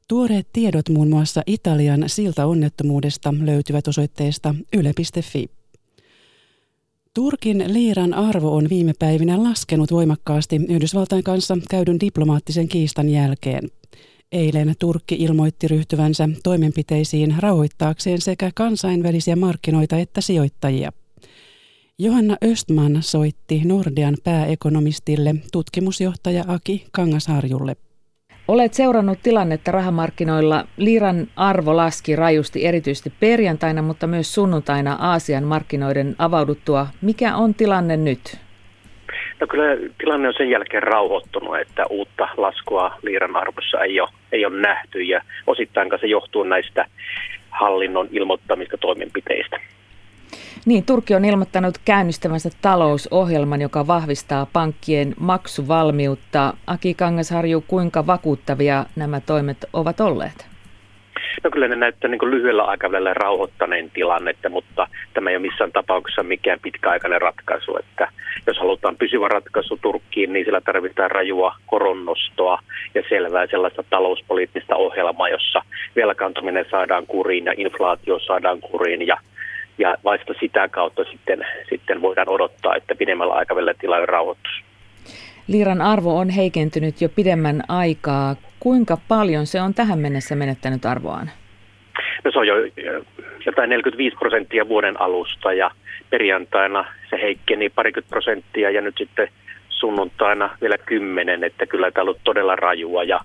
Tuoreet 0.07 0.47
tiedot 0.53 0.89
muun 0.89 1.09
muassa 1.09 1.41
Italian 1.45 2.03
siltaonnettomuudesta 2.07 3.33
löytyvät 3.41 3.87
osoitteesta 3.87 4.55
yle.fi. 4.73 5.49
Turkin 7.13 7.73
liiran 7.73 8.13
arvo 8.13 8.55
on 8.55 8.69
viime 8.69 8.93
päivinä 8.99 9.43
laskenut 9.43 9.91
voimakkaasti 9.91 10.55
Yhdysvaltain 10.69 11.23
kanssa 11.23 11.57
käydyn 11.69 11.99
diplomaattisen 11.99 12.67
kiistan 12.67 13.09
jälkeen. 13.09 13.69
Eilen 14.31 14.73
Turkki 14.79 15.15
ilmoitti 15.15 15.67
ryhtyvänsä 15.67 16.29
toimenpiteisiin 16.43 17.35
rauhoittaakseen 17.39 18.21
sekä 18.21 18.51
kansainvälisiä 18.55 19.35
markkinoita 19.35 19.97
että 19.97 20.21
sijoittajia. 20.21 20.91
Johanna 22.01 22.35
Östman 22.51 22.91
soitti 22.99 23.61
Nordean 23.65 24.15
pääekonomistille 24.23 25.31
tutkimusjohtaja 25.51 26.43
Aki 26.47 26.85
Kangasharjulle. 26.91 27.75
Olet 28.47 28.73
seurannut 28.73 29.19
tilannetta 29.23 29.71
rahamarkkinoilla. 29.71 30.65
Liiran 30.77 31.27
arvo 31.35 31.77
laski 31.77 32.15
rajusti 32.15 32.65
erityisesti 32.65 33.13
perjantaina, 33.19 33.81
mutta 33.81 34.07
myös 34.07 34.33
sunnuntaina 34.33 34.97
Aasian 34.99 35.43
markkinoiden 35.43 36.15
avauduttua. 36.17 36.87
Mikä 37.01 37.35
on 37.35 37.53
tilanne 37.53 37.97
nyt? 37.97 38.37
No 39.39 39.47
kyllä 39.47 39.91
tilanne 39.97 40.27
on 40.27 40.33
sen 40.37 40.49
jälkeen 40.49 40.83
rauhoittunut, 40.83 41.59
että 41.59 41.85
uutta 41.89 42.27
laskua 42.37 42.97
liiran 43.01 43.35
arvossa 43.35 43.83
ei 43.83 44.01
ole, 44.01 44.09
ei 44.31 44.45
ole 44.45 44.61
nähty 44.61 45.01
ja 45.01 45.21
osittain 45.47 45.89
se 46.01 46.07
johtuu 46.07 46.43
näistä 46.43 46.85
hallinnon 47.49 48.07
ilmoittamista 48.11 48.77
toimenpiteistä. 48.77 49.59
Niin, 50.65 50.85
Turkki 50.85 51.15
on 51.15 51.25
ilmoittanut 51.25 51.77
käynnistävänsä 51.85 52.49
talousohjelman, 52.61 53.61
joka 53.61 53.87
vahvistaa 53.87 54.47
pankkien 54.53 55.13
maksuvalmiutta. 55.19 56.53
Aki 56.67 56.93
Kangasharju, 56.93 57.63
kuinka 57.67 58.07
vakuuttavia 58.07 58.85
nämä 58.95 59.21
toimet 59.21 59.57
ovat 59.73 59.99
olleet? 59.99 60.47
No 61.43 61.49
kyllä 61.51 61.67
ne 61.67 61.75
näyttää 61.75 62.09
niin 62.09 62.31
lyhyellä 62.31 62.63
aikavälillä 62.63 63.13
rauhoittaneen 63.13 63.91
tilannetta, 63.91 64.49
mutta 64.49 64.87
tämä 65.13 65.29
ei 65.29 65.35
ole 65.35 65.47
missään 65.47 65.71
tapauksessa 65.71 66.23
mikään 66.23 66.59
pitkäaikainen 66.59 67.21
ratkaisu. 67.21 67.77
Että 67.77 68.07
jos 68.47 68.57
halutaan 68.57 68.97
pysyvä 68.97 69.27
ratkaisu 69.27 69.79
Turkkiin, 69.81 70.33
niin 70.33 70.45
sillä 70.45 70.61
tarvitaan 70.61 71.11
rajua 71.11 71.55
koronnostoa 71.65 72.59
ja 72.95 73.03
selvää 73.09 73.47
sellaista 73.47 73.83
talouspoliittista 73.89 74.75
ohjelmaa, 74.75 75.29
jossa 75.29 75.61
velkaantuminen 75.95 76.65
saadaan 76.71 77.07
kuriin 77.07 77.45
ja 77.45 77.53
inflaatio 77.57 78.19
saadaan 78.19 78.59
kuriin 78.59 79.07
ja 79.07 79.17
ja 79.79 79.95
vasta 80.03 80.33
sitä 80.39 80.67
kautta 80.67 81.03
sitten, 81.03 81.45
sitten 81.69 82.01
voidaan 82.01 82.29
odottaa, 82.29 82.75
että 82.75 82.95
pidemmällä 82.95 83.33
aikavälillä 83.33 83.73
tilanne 83.73 84.05
rauhoittuisi. 84.05 84.63
Liiran 85.47 85.81
arvo 85.81 86.17
on 86.17 86.29
heikentynyt 86.29 87.01
jo 87.01 87.09
pidemmän 87.09 87.61
aikaa. 87.67 88.35
Kuinka 88.59 88.97
paljon 89.07 89.45
se 89.45 89.61
on 89.61 89.73
tähän 89.73 89.99
mennessä 89.99 90.35
menettänyt 90.35 90.85
arvoaan? 90.85 91.31
No 92.23 92.31
se 92.31 92.39
on 92.39 92.47
jo 92.47 92.55
jotain 93.45 93.69
45 93.69 94.15
prosenttia 94.19 94.67
vuoden 94.67 95.01
alusta 95.01 95.53
ja 95.53 95.71
perjantaina 96.09 96.85
se 97.09 97.21
heikkeni 97.21 97.69
parikymmentä 97.69 98.09
prosenttia 98.09 98.69
ja 98.69 98.81
nyt 98.81 98.95
sitten 98.97 99.27
sunnuntaina 99.69 100.57
vielä 100.61 100.77
kymmenen, 100.77 101.43
että 101.43 101.65
kyllä 101.65 101.91
tämä 101.91 102.01
on 102.01 102.07
ollut 102.07 102.21
todella 102.23 102.55
rajua 102.55 103.03
ja 103.03 103.19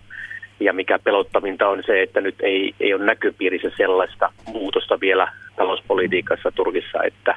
ja 0.60 0.72
mikä 0.72 0.98
pelottavinta 0.98 1.68
on 1.68 1.82
se, 1.86 2.02
että 2.02 2.20
nyt 2.20 2.34
ei, 2.40 2.74
ei 2.80 2.94
ole 2.94 3.04
näköpiirissä 3.04 3.70
sellaista 3.76 4.32
muutosta 4.46 5.00
vielä 5.00 5.32
talouspolitiikassa 5.56 6.52
Turkissa, 6.54 7.02
että, 7.02 7.36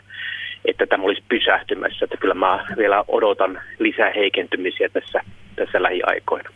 että 0.65 0.85
tämä 0.85 1.03
olisi 1.03 1.23
pysähtymässä. 1.29 2.05
Että 2.05 2.17
kyllä 2.17 2.33
mä 2.33 2.65
vielä 2.77 3.03
odotan 3.07 3.61
lisää 3.79 4.11
heikentymisiä 4.15 4.89
tässä, 4.89 5.19
tässä 5.55 5.83
lähiaikoina. 5.83 6.49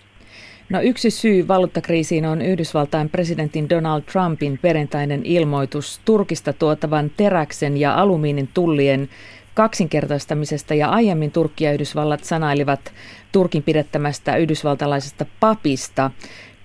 No 0.69 0.81
yksi 0.81 1.11
syy 1.11 1.47
valuuttakriisiin 1.47 2.25
on 2.25 2.41
Yhdysvaltain 2.41 3.09
presidentin 3.09 3.69
Donald 3.69 4.01
Trumpin 4.01 4.59
perjantainen 4.61 5.21
ilmoitus 5.23 6.01
Turkista 6.05 6.53
tuotavan 6.53 7.11
teräksen 7.17 7.77
ja 7.77 7.93
alumiinin 7.93 8.49
tullien 8.53 9.09
kaksinkertaistamisesta 9.53 10.73
ja 10.73 10.89
aiemmin 10.89 11.31
Turkki 11.31 11.63
ja 11.63 11.73
Yhdysvallat 11.73 12.23
sanailivat 12.23 12.93
Turkin 13.31 13.63
pidettämästä 13.63 14.37
yhdysvaltalaisesta 14.37 15.25
papista. 15.39 16.11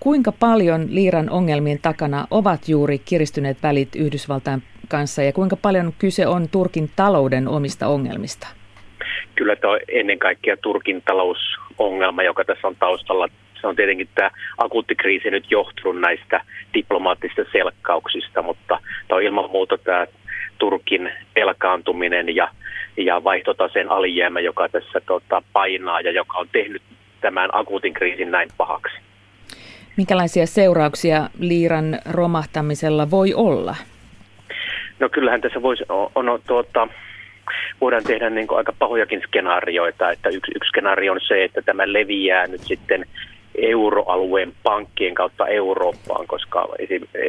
Kuinka 0.01 0.33
paljon 0.33 0.87
Liiran 0.91 1.31
ongelmien 1.31 1.79
takana 1.83 2.27
ovat 2.31 2.69
juuri 2.69 2.99
kiristyneet 2.99 3.63
välit 3.63 3.97
Yhdysvaltain 3.97 4.63
kanssa 4.89 5.23
ja 5.23 5.33
kuinka 5.33 5.57
paljon 5.57 5.93
kyse 5.99 6.27
on 6.27 6.49
Turkin 6.49 6.91
talouden 6.97 7.49
omista 7.49 7.87
ongelmista? 7.87 8.47
Kyllä 9.35 9.57
tämä 9.57 9.73
on 9.73 9.81
ennen 9.89 10.19
kaikkea 10.19 10.57
Turkin 10.57 11.03
talousongelma, 11.03 12.23
joka 12.23 12.45
tässä 12.45 12.69
on 12.69 12.77
taustalla. 12.77 13.29
Se 13.61 13.67
on 13.67 13.77
tietenkin 13.77 14.09
tämä 14.15 14.31
akuutti 14.59 14.95
kriisi 14.95 15.31
nyt 15.31 15.51
johtunut 15.51 16.01
näistä 16.01 16.41
diplomaattisista 16.75 17.43
selkkauksista, 17.53 18.43
mutta 18.43 18.79
tämä 19.09 19.17
on 19.17 19.23
ilman 19.23 19.51
muuta 19.51 19.79
tämä 19.79 20.07
Turkin 20.59 21.13
velkaantuminen 21.35 22.37
ja, 22.37 22.49
ja 22.97 23.25
vaihtotaseen 23.25 23.91
alijäämä, 23.91 24.41
joka 24.41 24.69
tässä 24.69 25.01
tota, 25.07 25.43
painaa 25.53 26.01
ja 26.01 26.11
joka 26.11 26.39
on 26.39 26.49
tehnyt 26.53 26.83
tämän 27.21 27.51
akuutin 27.53 27.95
kriisin 27.95 28.31
näin 28.31 28.49
pahaksi. 28.57 29.06
Minkälaisia 29.97 30.47
seurauksia 30.47 31.29
liiran 31.39 31.99
romahtamisella 32.11 33.11
voi 33.11 33.35
olla? 33.35 33.77
No 35.01 35.09
kyllähän 35.09 35.41
tässä 35.41 35.63
voisi, 35.63 35.85
on, 35.89 36.11
on 36.15 36.41
tuota, 36.47 36.89
voidaan 37.81 38.05
tehdä 38.05 38.31
niin 38.31 38.47
aika 38.51 38.73
pahojakin 38.79 39.23
skenaarioita, 39.27 40.11
että 40.11 40.29
yksi, 40.29 40.53
yksi 40.57 40.69
skenaario 40.69 41.13
on 41.13 41.21
se, 41.29 41.45
että 41.45 41.63
tämä 41.63 41.93
leviää 41.93 42.47
nyt 42.47 42.61
sitten 42.61 43.07
euroalueen 43.55 44.53
pankkien 44.63 45.15
kautta 45.15 45.47
Eurooppaan, 45.47 46.27
koska 46.27 46.69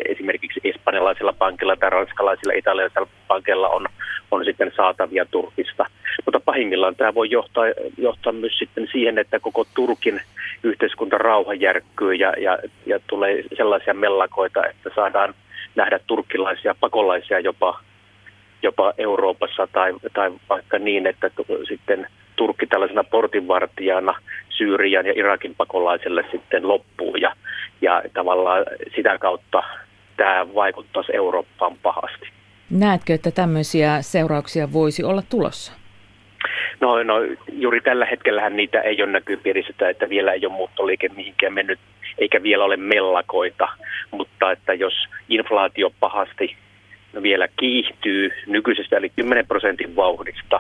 esimerkiksi 0.10 0.60
espanjalaisilla 0.64 1.34
pankilla 1.34 1.76
tai 1.76 1.90
ranskalaisilla 1.90 2.54
italialaisilla 2.54 3.08
pankilla 3.28 3.70
on, 3.70 3.86
on 4.32 4.46
sitten 4.46 4.72
saatavia 4.76 5.26
Turkista. 5.26 5.86
Mutta 6.26 6.40
pahimmillaan 6.40 6.96
tämä 6.96 7.14
voi 7.14 7.32
johtaa, 7.32 7.64
johtaa 7.98 8.34
myös 8.34 8.58
sitten 8.60 8.88
siihen, 8.92 9.18
että 9.18 9.40
koko 9.40 9.66
Turkin 9.76 10.22
yhteiskunta 10.64 11.18
rauha 11.18 11.54
järkkyy 11.54 12.14
ja, 12.14 12.34
ja, 12.38 12.58
ja 12.86 13.00
tulee 13.08 13.44
sellaisia 13.58 13.94
mellakoita, 13.94 14.66
että 14.66 14.90
saadaan 14.96 15.34
nähdä 15.76 16.00
turkkilaisia 16.08 16.76
pakolaisia 16.80 17.40
jopa 17.40 17.80
jopa 18.64 18.94
Euroopassa 18.98 19.68
tai, 19.72 19.94
tai 20.14 20.32
vaikka 20.50 20.80
niin, 20.80 21.08
että 21.08 21.32
sitten 21.68 22.08
Turkki 22.36 22.68
tällaisena 22.68 23.04
portinvartijana 23.04 24.14
Syyrian 24.50 25.06
ja 25.06 25.14
Irakin 25.16 25.56
pakolaiselle 25.56 26.24
sitten 26.32 26.68
loppuu 26.68 27.16
ja, 27.16 27.36
ja 27.82 28.04
tavallaan 28.14 28.66
sitä 28.96 29.18
kautta 29.18 29.64
tämä 30.18 30.54
vaikuttaisi 30.56 31.16
Eurooppaan 31.16 31.78
pahasti. 31.84 32.28
Näetkö, 32.70 33.14
että 33.14 33.32
tämmöisiä 33.32 34.02
seurauksia 34.02 34.74
voisi 34.74 35.04
olla 35.04 35.22
tulossa? 35.30 35.74
No, 36.82 37.04
no 37.04 37.16
juuri 37.52 37.82
tällä 37.82 38.06
hetkellähän 38.06 38.56
niitä 38.56 38.82
ei 38.82 39.04
ole 39.04 39.12
näkyvissä, 39.12 39.90
että 39.90 40.10
vielä 40.10 40.34
ei 40.34 40.46
ole 40.46 40.54
muuttoliike 40.54 41.10
mihinkään 41.16 41.54
mennyt, 41.54 41.80
eikä 42.18 42.44
vielä 42.44 42.64
ole 42.64 42.78
mellakoita, 42.78 43.68
mutta 44.12 44.52
että 44.52 44.74
jos 44.74 44.94
inflaatio 45.30 45.92
pahasti 46.00 46.56
vielä 47.22 47.48
kiihtyy 47.60 48.32
nykyisestä 48.48 48.98
eli 48.98 49.10
10 49.16 49.48
prosentin 49.48 49.96
vauhdista 49.96 50.60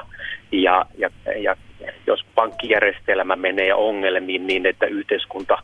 ja, 0.52 0.86
ja, 0.98 1.10
ja 1.36 1.56
jos 2.08 2.26
pankkijärjestelmä 2.36 3.36
menee 3.36 3.74
ongelmiin 3.74 4.48
niin, 4.48 4.66
että 4.66 4.86
yhteiskunta 4.86 5.58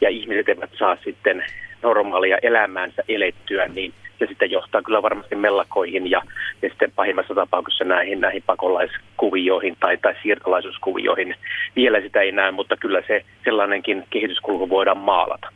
ja 0.00 0.08
ihmiset 0.08 0.48
eivät 0.48 0.70
saa 0.78 0.96
sitten 1.04 1.44
normaalia 1.82 2.38
elämäänsä 2.42 3.02
elettyä, 3.08 3.68
niin 3.68 3.92
se 4.20 4.26
sitten 4.26 4.50
johtaa 4.50 4.82
kyllä 4.82 5.02
varmasti 5.02 5.34
mellakoihin 5.34 6.10
ja, 6.10 6.22
ja 6.62 6.68
sitten 6.68 6.92
pahimmassa 6.96 7.34
tapauksessa 7.34 7.84
näihin, 7.84 8.20
näihin 8.20 8.42
pakolaiskuvioihin 8.46 9.76
tai, 9.80 9.98
tai 9.98 10.14
siirtolaisuuskuvioihin. 10.22 11.34
Vielä 11.76 12.00
sitä 12.00 12.20
ei 12.20 12.32
näe, 12.32 12.50
mutta 12.50 12.76
kyllä 12.76 13.02
se 13.06 13.24
sellainenkin 13.44 14.04
kehityskulku 14.10 14.68
voidaan 14.68 14.98
maalata 14.98 15.48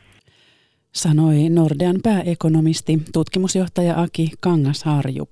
sanoi 0.94 1.48
Nordean 1.48 1.96
pääekonomisti, 2.02 2.98
tutkimusjohtaja 3.12 4.00
Aki 4.00 4.30
Kangasharju. 4.40 5.28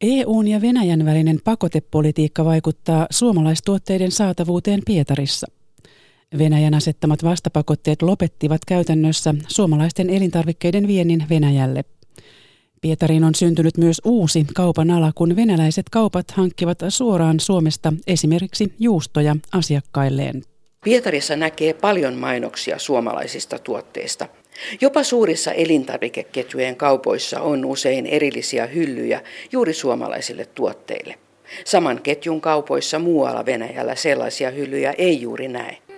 EUn 0.00 0.48
ja 0.48 0.60
Venäjän 0.60 1.06
välinen 1.06 1.38
pakotepolitiikka 1.44 2.44
vaikuttaa 2.44 3.06
suomalaistuotteiden 3.10 4.10
saatavuuteen 4.10 4.80
Pietarissa. 4.86 5.46
Venäjän 6.38 6.74
asettamat 6.74 7.24
vastapakotteet 7.24 8.02
lopettivat 8.02 8.60
käytännössä 8.66 9.34
suomalaisten 9.48 10.10
elintarvikkeiden 10.10 10.86
viennin 10.86 11.26
Venäjälle. 11.30 11.84
Pietariin 12.80 13.24
on 13.24 13.34
syntynyt 13.34 13.76
myös 13.76 14.00
uusi 14.04 14.46
kaupan 14.54 14.90
ala, 14.90 15.12
kun 15.14 15.36
venäläiset 15.36 15.88
kaupat 15.90 16.30
hankkivat 16.30 16.78
suoraan 16.88 17.40
Suomesta 17.40 17.92
esimerkiksi 18.06 18.74
juustoja 18.78 19.36
asiakkailleen. 19.52 20.42
Pietarissa 20.84 21.36
näkee 21.36 21.74
paljon 21.74 22.14
mainoksia 22.14 22.78
suomalaisista 22.78 23.58
tuotteista. 23.58 24.28
Jopa 24.80 25.02
suurissa 25.02 25.52
elintarvikeketjujen 25.52 26.76
kaupoissa 26.76 27.40
on 27.40 27.64
usein 27.64 28.06
erillisiä 28.06 28.66
hyllyjä 28.66 29.22
juuri 29.52 29.74
suomalaisille 29.74 30.46
tuotteille. 30.46 31.14
Saman 31.64 32.00
ketjun 32.02 32.40
kaupoissa 32.40 32.98
muualla 32.98 33.46
Venäjällä 33.46 33.94
sellaisia 33.94 34.50
hyllyjä 34.50 34.94
ei 34.98 35.20
juuri 35.20 35.48
näe. 35.48 35.89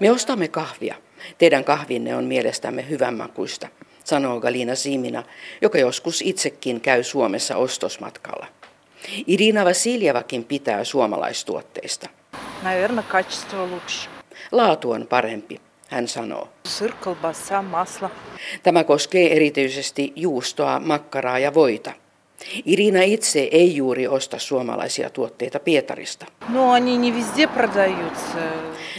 Me 0.00 0.10
ostamme 0.10 0.48
kahvia. 0.48 0.94
Teidän 1.38 1.64
kahvinne 1.64 2.16
on 2.16 2.24
mielestämme 2.24 2.88
hyvänmakuista, 2.88 3.68
sanoo 4.04 4.40
Galina 4.40 4.74
Simina, 4.74 5.22
joka 5.62 5.78
joskus 5.78 6.22
itsekin 6.22 6.80
käy 6.80 7.02
Suomessa 7.02 7.56
ostosmatkalla. 7.56 8.46
Irina 9.26 9.64
Vasiljevakin 9.64 10.44
pitää 10.44 10.84
suomalaistuotteista. 10.84 12.08
Laatu 14.52 14.90
on 14.90 15.06
parempi, 15.06 15.60
hän 15.88 16.08
sanoo. 16.08 16.48
Tämä 18.62 18.84
koskee 18.84 19.36
erityisesti 19.36 20.12
juustoa, 20.16 20.80
makkaraa 20.80 21.38
ja 21.38 21.54
voita. 21.54 21.92
Irina 22.64 23.02
itse 23.02 23.48
ei 23.50 23.76
juuri 23.76 24.06
osta 24.06 24.38
suomalaisia 24.38 25.10
tuotteita 25.10 25.60
Pietarista. 25.60 26.26
No, 26.48 26.78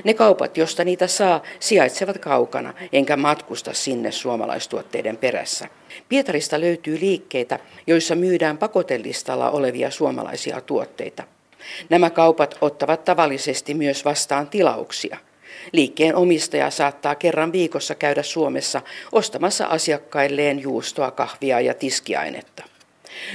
ne 0.04 0.14
kaupat, 0.14 0.58
josta 0.58 0.84
niitä 0.84 1.08
saa, 1.08 1.44
sijaitsevat 1.60 2.18
kaukana, 2.18 2.74
enkä 2.94 3.18
matkusta 3.18 3.74
sinne 3.74 4.12
suomalaistuotteiden 4.12 5.18
perässä. 5.18 5.68
Pietarista 6.10 6.62
löytyy 6.62 7.00
liikkeitä, 7.00 7.60
joissa 7.88 8.16
myydään 8.16 8.58
pakotellistalla 8.58 9.52
olevia 9.52 9.92
suomalaisia 9.92 10.62
tuotteita. 10.62 11.24
Nämä 11.90 12.10
kaupat 12.10 12.58
ottavat 12.62 13.06
tavallisesti 13.06 13.74
myös 13.74 14.06
vastaan 14.06 14.48
tilauksia. 14.48 15.18
Liikkeen 15.72 16.16
omistaja 16.16 16.70
saattaa 16.70 17.16
kerran 17.16 17.52
viikossa 17.52 17.96
käydä 17.96 18.24
Suomessa 18.24 18.82
ostamassa 19.12 19.66
asiakkailleen 19.66 20.60
juustoa, 20.60 21.12
kahvia 21.12 21.60
ja 21.60 21.74
tiskiainetta. 21.74 22.64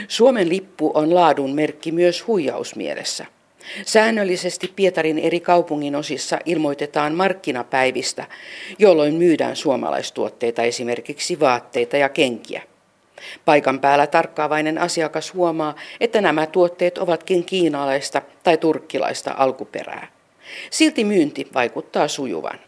Suomen 0.08 0.48
lippu 0.48 0.90
on 0.94 1.14
laadun 1.14 1.54
merkki 1.54 1.92
myös 1.92 2.26
huijausmielessä. 2.26 3.26
Säännöllisesti 3.86 4.72
Pietarin 4.76 5.18
eri 5.18 5.40
kaupungin 5.40 5.96
osissa 5.96 6.38
ilmoitetaan 6.44 7.14
markkinapäivistä, 7.14 8.26
jolloin 8.78 9.14
myydään 9.14 9.56
suomalaistuotteita, 9.56 10.62
esimerkiksi 10.62 11.40
vaatteita 11.40 11.96
ja 11.96 12.08
kenkiä. 12.08 12.62
Paikan 13.44 13.80
päällä 13.80 14.06
tarkkaavainen 14.06 14.78
asiakas 14.78 15.34
huomaa, 15.34 15.74
että 16.00 16.20
nämä 16.20 16.46
tuotteet 16.46 16.98
ovatkin 16.98 17.44
kiinalaista 17.44 18.22
tai 18.42 18.56
turkkilaista 18.56 19.34
alkuperää. 19.36 20.08
Silti 20.70 21.04
myynti 21.04 21.48
vaikuttaa 21.54 22.08
sujuvan. 22.08 22.58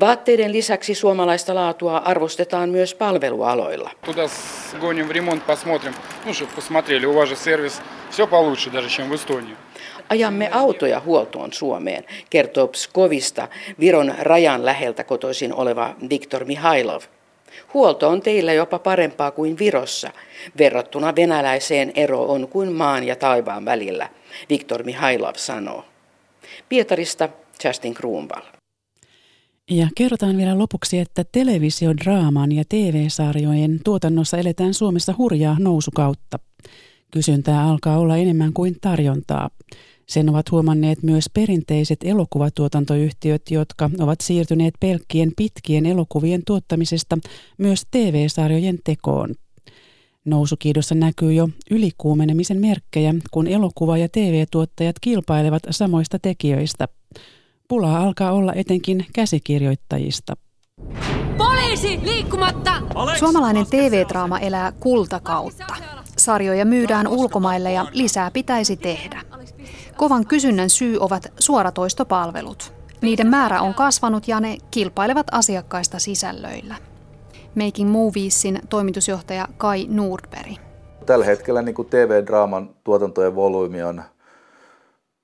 Vaatteiden 0.00 0.52
lisäksi 0.52 0.94
suomalaista 0.94 1.54
laatua 1.54 1.96
arvostetaan 1.96 2.68
myös 2.68 2.94
palvelualoilla. 2.94 3.90
Ajamme 10.08 10.50
autoja 10.52 11.00
huoltoon 11.00 11.52
Suomeen, 11.52 12.04
kertoo 12.30 12.68
Pskovista 12.68 13.48
Viron 13.80 14.14
rajan 14.18 14.64
läheltä 14.64 15.04
kotoisin 15.04 15.54
oleva 15.54 15.94
Viktor 16.10 16.44
Mihailov. 16.44 17.00
Huolto 17.74 18.08
on 18.08 18.22
teillä 18.22 18.52
jopa 18.52 18.78
parempaa 18.78 19.30
kuin 19.30 19.58
Virossa. 19.58 20.10
Verrattuna 20.58 21.16
venäläiseen 21.16 21.92
ero 21.94 22.24
on 22.24 22.48
kuin 22.48 22.72
maan 22.72 23.04
ja 23.04 23.16
taivaan 23.16 23.64
välillä, 23.64 24.08
Viktor 24.50 24.82
Mihailov 24.82 25.34
sanoo. 25.36 25.84
Pietarista 26.68 27.28
Justin 27.64 27.94
Kruunval. 27.94 28.42
Ja 29.72 29.88
kerrotaan 29.96 30.36
vielä 30.36 30.58
lopuksi, 30.58 30.98
että 30.98 31.24
televisiodraaman 31.32 32.52
ja 32.52 32.64
TV-sarjojen 32.68 33.80
tuotannossa 33.84 34.38
eletään 34.38 34.74
Suomessa 34.74 35.14
hurjaa 35.18 35.56
nousukautta. 35.58 36.38
Kysyntää 37.10 37.64
alkaa 37.64 37.98
olla 37.98 38.16
enemmän 38.16 38.52
kuin 38.52 38.76
tarjontaa. 38.80 39.50
Sen 40.08 40.28
ovat 40.28 40.50
huomanneet 40.50 41.02
myös 41.02 41.24
perinteiset 41.34 41.98
elokuvatuotantoyhtiöt, 42.04 43.42
jotka 43.50 43.90
ovat 43.98 44.20
siirtyneet 44.20 44.74
pelkkien 44.80 45.32
pitkien 45.36 45.86
elokuvien 45.86 46.42
tuottamisesta 46.46 47.18
myös 47.58 47.82
TV-sarjojen 47.90 48.78
tekoon. 48.84 49.34
Nousukiidossa 50.24 50.94
näkyy 50.94 51.32
jo 51.32 51.48
ylikuumenemisen 51.70 52.60
merkkejä, 52.60 53.14
kun 53.30 53.46
elokuva- 53.46 53.98
ja 53.98 54.08
TV-tuottajat 54.08 54.96
kilpailevat 55.00 55.62
samoista 55.70 56.18
tekijöistä– 56.18 56.88
Pulaa 57.72 58.00
alkaa 58.00 58.32
olla 58.32 58.52
etenkin 58.52 59.06
käsikirjoittajista. 59.14 60.34
Poliisi 61.36 62.00
liikkumatta! 62.02 62.72
Suomalainen 63.18 63.66
TV-draama 63.66 64.38
elää 64.38 64.72
kultakautta. 64.72 65.74
Sarjoja 66.18 66.64
myydään 66.64 67.08
ulkomaille 67.08 67.72
ja 67.72 67.86
lisää 67.92 68.30
pitäisi 68.30 68.76
tehdä. 68.76 69.22
Kovan 69.96 70.26
kysynnän 70.26 70.70
syy 70.70 70.98
ovat 71.00 71.32
suoratoistopalvelut. 71.38 72.72
Niiden 73.00 73.26
määrä 73.26 73.60
on 73.60 73.74
kasvanut 73.74 74.28
ja 74.28 74.40
ne 74.40 74.56
kilpailevat 74.70 75.26
asiakkaista 75.30 75.98
sisällöillä. 75.98 76.74
Making 77.54 77.90
Moviesin 77.90 78.60
toimitusjohtaja 78.68 79.48
Kai 79.56 79.86
Nordberg. 79.88 80.52
Tällä 81.06 81.24
hetkellä 81.24 81.62
niin 81.62 81.86
TV-draaman 81.90 82.70
tuotantojen 82.84 83.34
volyymi 83.34 83.82
on, 83.82 84.02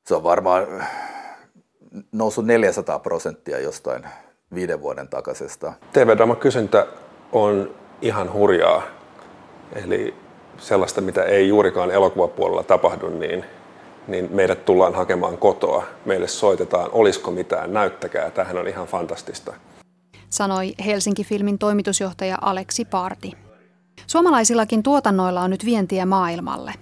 se 0.07 0.15
on 0.15 0.23
varmaan 0.23 0.67
noussut 2.13 2.47
400 2.47 2.99
prosenttia 2.99 3.59
jostain 3.59 4.05
viiden 4.55 4.83
vuoden 4.83 5.09
takaisesta. 5.09 5.73
TV-draaman 5.93 6.37
kysyntä 6.37 6.87
on 7.33 7.75
ihan 8.03 8.33
hurjaa. 8.33 8.83
Eli 9.73 10.15
sellaista, 10.59 11.01
mitä 11.01 11.23
ei 11.23 11.49
juurikaan 11.49 11.91
elokuvapuolella 11.91 12.63
tapahdu, 12.63 13.09
niin, 13.09 13.45
niin 14.09 14.29
meidät 14.33 14.65
tullaan 14.65 14.95
hakemaan 14.95 15.39
kotoa. 15.39 15.85
Meille 16.05 16.29
soitetaan, 16.29 16.91
olisiko 16.93 17.31
mitään, 17.31 17.73
näyttäkää, 17.73 18.31
tähän 18.31 18.59
on 18.59 18.69
ihan 18.69 18.87
fantastista. 18.87 19.55
Sanoi 20.31 20.75
Helsinki-filmin 20.87 21.59
toimitusjohtaja 21.59 22.39
Aleksi 22.41 22.85
Parti. 22.85 23.33
Suomalaisillakin 24.07 24.83
tuotannoilla 24.83 25.41
on 25.41 25.51
nyt 25.51 25.65
vientiä 25.65 26.07
maailmalle. 26.07 26.73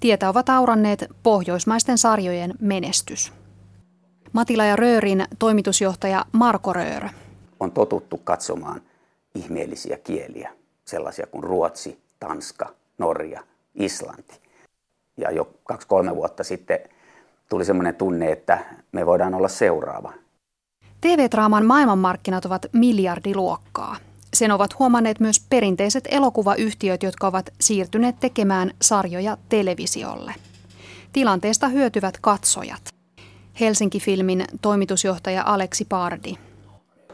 Tietä 0.00 0.28
ovat 0.28 0.48
auranneet 0.48 1.04
pohjoismaisten 1.22 1.98
sarjojen 1.98 2.54
menestys. 2.60 3.32
Matila 4.34 4.64
ja 4.64 4.76
Röörin 4.76 5.24
toimitusjohtaja 5.38 6.24
Marko 6.32 6.72
Röör. 6.72 7.08
On 7.60 7.72
totuttu 7.72 8.16
katsomaan 8.24 8.80
ihmeellisiä 9.34 9.96
kieliä, 9.96 10.50
sellaisia 10.84 11.26
kuin 11.26 11.44
ruotsi, 11.44 11.98
tanska, 12.20 12.74
Norja, 12.98 13.42
Islanti. 13.74 14.40
Ja 15.16 15.30
jo 15.30 15.50
kaksi-kolme 15.64 16.16
vuotta 16.16 16.44
sitten 16.44 16.78
tuli 17.48 17.64
semmoinen 17.64 17.94
tunne, 17.94 18.32
että 18.32 18.58
me 18.92 19.06
voidaan 19.06 19.34
olla 19.34 19.48
seuraava. 19.48 20.12
TV-draaman 21.00 21.66
maailmanmarkkinat 21.66 22.44
ovat 22.44 22.66
miljardiluokkaa. 22.72 23.96
Sen 24.34 24.50
ovat 24.50 24.78
huomanneet 24.78 25.20
myös 25.20 25.46
perinteiset 25.50 26.04
elokuvayhtiöt, 26.10 27.02
jotka 27.02 27.26
ovat 27.26 27.50
siirtyneet 27.60 28.20
tekemään 28.20 28.70
sarjoja 28.82 29.36
televisiolle. 29.48 30.34
Tilanteesta 31.12 31.68
hyötyvät 31.68 32.18
katsojat. 32.20 32.93
Helsinki-filmin 33.60 34.44
toimitusjohtaja 34.62 35.42
Aleksi 35.46 35.84
Pardi. 35.88 36.34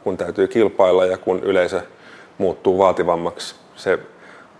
Kun 0.05 0.17
täytyy 0.17 0.49
kilpailla 0.49 1.07
ja 1.07 1.19
kun 1.19 1.41
yleisö 1.43 1.83
muuttuu 2.39 2.79
vaativammaksi, 2.79 3.55
se 3.77 3.99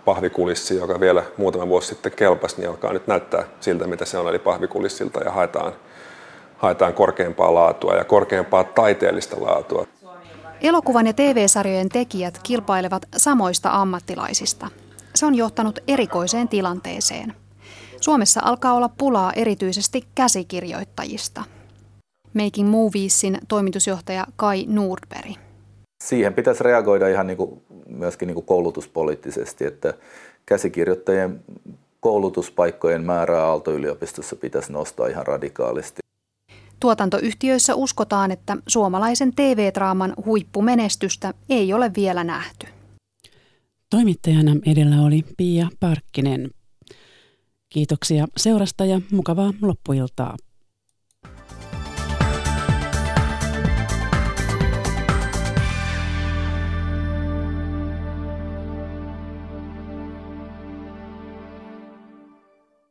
pahvikulissi, 0.05 0.75
joka 0.75 0.99
vielä 0.99 1.23
muutama 1.37 1.67
vuosi 1.67 1.87
sitten 1.87 2.11
kelpasi, 2.11 2.55
niin 2.57 2.69
alkaa 2.69 2.93
nyt 2.93 3.07
näyttää 3.07 3.43
siltä, 3.59 3.87
mitä 3.87 4.05
se 4.05 4.17
on, 4.17 4.29
eli 4.29 4.39
pahvikulissilta 4.39 5.23
ja 5.23 5.31
haetaan, 5.31 5.73
haetaan 6.57 6.93
korkeampaa 6.93 7.53
laatua 7.53 7.95
ja 7.95 8.03
korkeampaa 8.03 8.63
taiteellista 8.63 9.35
laatua. 9.39 9.87
Elokuvan 10.61 11.07
ja 11.07 11.13
TV-sarjojen 11.13 11.89
tekijät 11.89 12.39
kilpailevat 12.43 13.05
samoista 13.17 13.69
ammattilaisista. 13.69 14.67
Se 15.15 15.25
on 15.25 15.35
johtanut 15.35 15.79
erikoiseen 15.87 16.47
tilanteeseen. 16.47 17.33
Suomessa 18.01 18.41
alkaa 18.43 18.73
olla 18.73 18.89
pulaa 18.97 19.33
erityisesti 19.33 20.07
käsikirjoittajista. 20.15 21.43
Making 22.33 22.69
Moviesin 22.69 23.37
toimitusjohtaja 23.47 24.27
Kai 24.35 24.65
Nordberg. 24.67 25.31
Siihen 26.03 26.33
pitäisi 26.33 26.63
reagoida 26.63 27.07
ihan 27.07 27.27
niin 27.27 27.37
kuin, 27.37 27.61
myöskin 27.87 28.27
niin 28.27 28.35
kuin 28.35 28.45
koulutuspoliittisesti, 28.45 29.65
että 29.65 29.93
käsikirjoittajien 30.45 31.43
koulutuspaikkojen 31.99 33.03
määrää 33.03 33.45
Aalto-yliopistossa 33.45 34.35
pitäisi 34.35 34.71
nostaa 34.71 35.07
ihan 35.07 35.27
radikaalisti. 35.27 36.01
Tuotantoyhtiöissä 36.79 37.75
uskotaan, 37.75 38.31
että 38.31 38.57
suomalaisen 38.67 39.33
TV-draaman 39.35 40.13
huippumenestystä 40.25 41.33
ei 41.49 41.73
ole 41.73 41.91
vielä 41.95 42.23
nähty. 42.23 42.67
Toimittajana 43.89 44.55
edellä 44.65 45.01
oli 45.01 45.23
Pia 45.37 45.67
Parkkinen. 45.79 46.49
Kiitoksia 47.69 48.25
seurasta 48.37 48.85
ja 48.85 49.01
mukavaa 49.11 49.53
loppuiltaa. 49.61 50.37